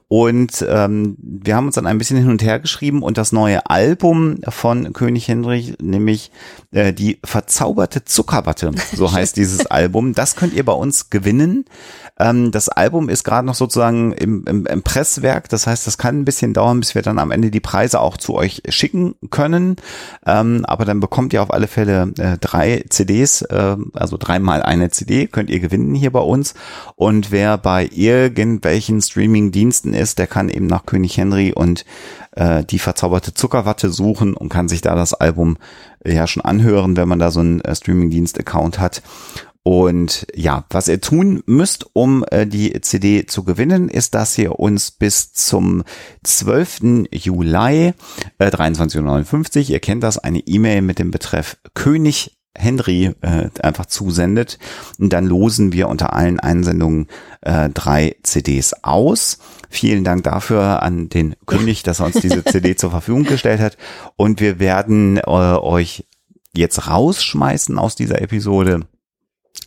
[0.08, 3.68] Und ähm, wir haben uns dann ein bisschen hin und her geschrieben und das neue
[3.68, 6.30] Album von König Henrich, nämlich
[6.70, 11.66] äh, die verzauberte Zuckerwatte, so heißt dieses Album, das könnt ihr bei uns gewinnen.
[12.18, 16.20] Ähm, das Album ist gerade noch sozusagen im, im, im Presswerk, das heißt, das kann
[16.20, 19.76] ein bisschen dauern, bis wir dann am Ende die Preise auch zu euch schicken können.
[20.24, 24.88] Ähm, aber dann bekommt ihr auf alle Fälle äh, drei CDs, äh, also dreimal eine
[24.88, 26.54] CD, könnt ihr gewinnen hier bei uns.
[26.96, 31.84] Und wer bei irgendwelchen Streaming-Diensten ist, der kann eben nach König Henry und
[32.32, 35.58] äh, die verzauberte Zuckerwatte suchen und kann sich da das Album
[36.04, 39.02] äh, ja schon anhören, wenn man da so einen äh, Streaming-Dienst-Account hat.
[39.62, 44.58] Und ja, was ihr tun müsst, um äh, die CD zu gewinnen, ist, dass ihr
[44.58, 45.84] uns bis zum
[46.22, 47.08] 12.
[47.10, 47.92] Juli
[48.38, 53.86] äh, 23.59 Uhr, ihr kennt das, eine E-Mail mit dem Betreff König Henry äh, einfach
[53.86, 54.58] zusendet.
[54.98, 57.08] Und dann losen wir unter allen Einsendungen
[57.42, 59.38] äh, drei CDs aus.
[59.70, 63.76] Vielen Dank dafür an den König, dass er uns diese CD zur Verfügung gestellt hat.
[64.16, 66.06] Und wir werden äh, euch
[66.54, 68.80] jetzt rausschmeißen aus dieser Episode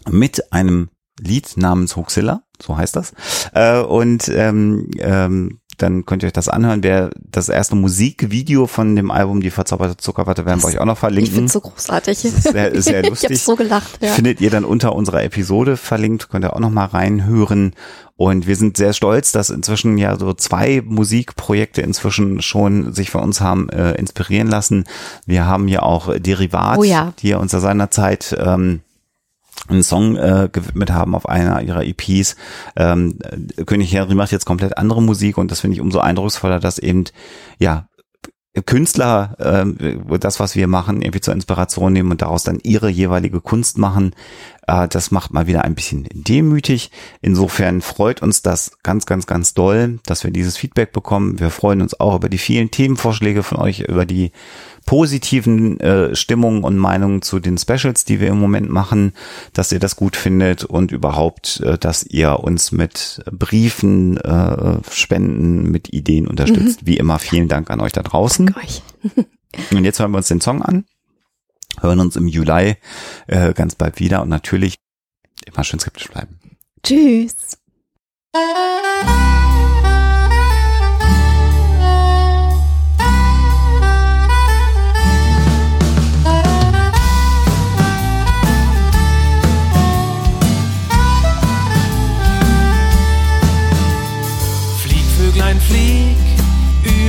[0.10, 0.90] mit einem
[1.20, 3.14] Lied namens Huxilla, so heißt das.
[3.54, 6.84] Äh, und ähm, ähm, dann könnt ihr euch das anhören.
[6.84, 10.94] Wer das erste Musikvideo von dem Album Die verzauberte Zuckerwatte werden wir euch auch noch
[10.96, 11.34] Ich verlinken.
[11.34, 12.22] find's so großartig.
[12.22, 13.30] Das ist sehr, sehr ich lustig.
[13.30, 14.00] habe so gelacht.
[14.02, 14.10] Ja.
[14.10, 17.74] Findet ihr dann unter unserer Episode verlinkt, könnt ihr auch noch mal reinhören.
[18.18, 23.22] Und wir sind sehr stolz, dass inzwischen ja so zwei Musikprojekte inzwischen schon sich von
[23.24, 24.84] uns haben äh, inspirieren lassen.
[25.26, 27.14] Wir haben ja auch Derivat, Oh ja.
[27.20, 28.82] die ja uns seinerzeit ähm,
[29.68, 32.36] einen Song äh, gewidmet haben auf einer ihrer EPs.
[32.76, 33.20] Ähm,
[33.58, 36.80] äh, König Henry macht jetzt komplett andere Musik und das finde ich umso eindrucksvoller, dass
[36.80, 37.06] eben
[37.60, 37.88] ja
[38.66, 43.40] Künstler äh, das, was wir machen, irgendwie zur Inspiration nehmen und daraus dann ihre jeweilige
[43.40, 44.14] Kunst machen.
[44.68, 46.92] Äh, das macht mal wieder ein bisschen demütig.
[47.22, 51.40] Insofern freut uns das ganz, ganz, ganz doll, dass wir dieses Feedback bekommen.
[51.40, 54.34] Wir freuen uns auch über die vielen Themenvorschläge von euch, über die
[54.86, 59.14] positiven äh, Stimmungen und Meinungen zu den Specials, die wir im Moment machen,
[59.54, 65.72] dass ihr das gut findet und überhaupt, äh, dass ihr uns mit Briefen, äh, Spenden,
[65.72, 66.82] mit Ideen unterstützt.
[66.82, 66.88] Mhm.
[66.88, 68.54] Wie immer, vielen Dank an euch da draußen.
[68.62, 68.82] Euch.
[69.72, 70.86] und jetzt hören wir uns den Song an,
[71.80, 72.76] hören uns im Juli
[73.28, 74.76] äh, ganz bald wieder und natürlich
[75.46, 76.40] immer schön skeptisch bleiben.
[76.84, 77.58] Tschüss.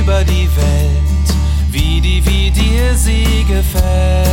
[0.03, 1.27] Über die Welt,
[1.69, 4.27] wie die wie dir sie gefällt.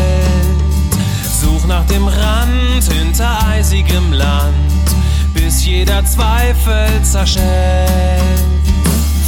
[1.41, 4.87] Such nach dem Rand hinter eisigem Land,
[5.33, 7.89] bis jeder Zweifel zerschellt.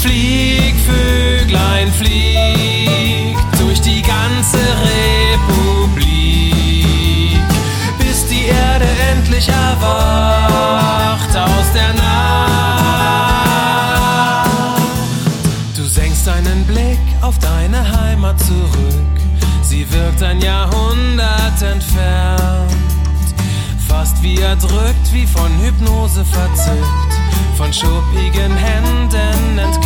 [0.01, 3.52] Flieg, Vöglein, flieg
[24.53, 27.13] erdrückt, wie von Hypnose verzückt,
[27.57, 29.82] von schuppigen Händen entkernt.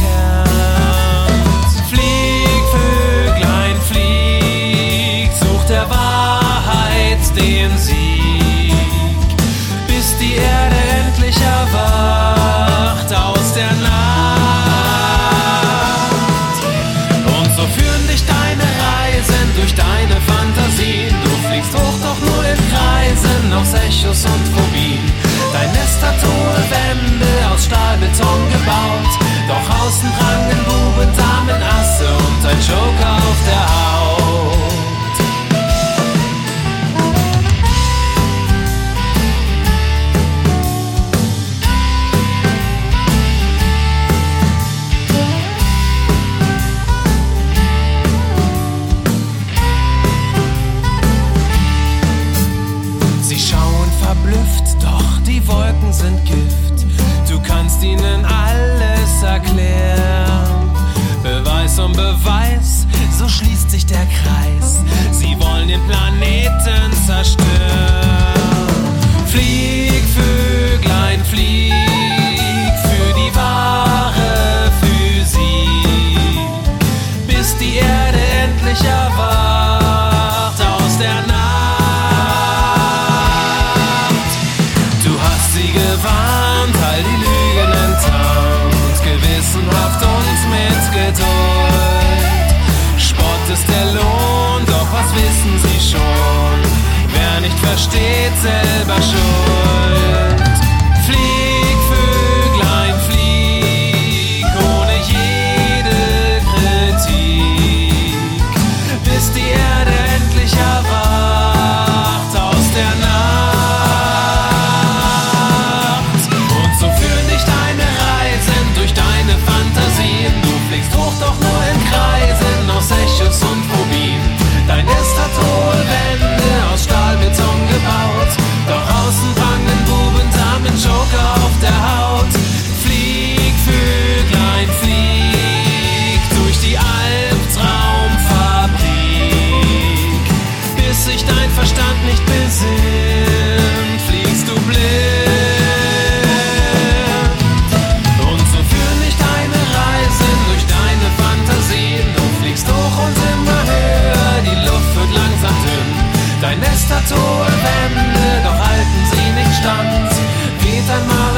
[32.69, 33.06] Und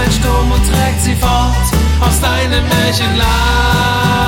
[0.09, 1.55] der Sturm und trägt sie fort
[2.01, 4.28] aus deinem Märchenland.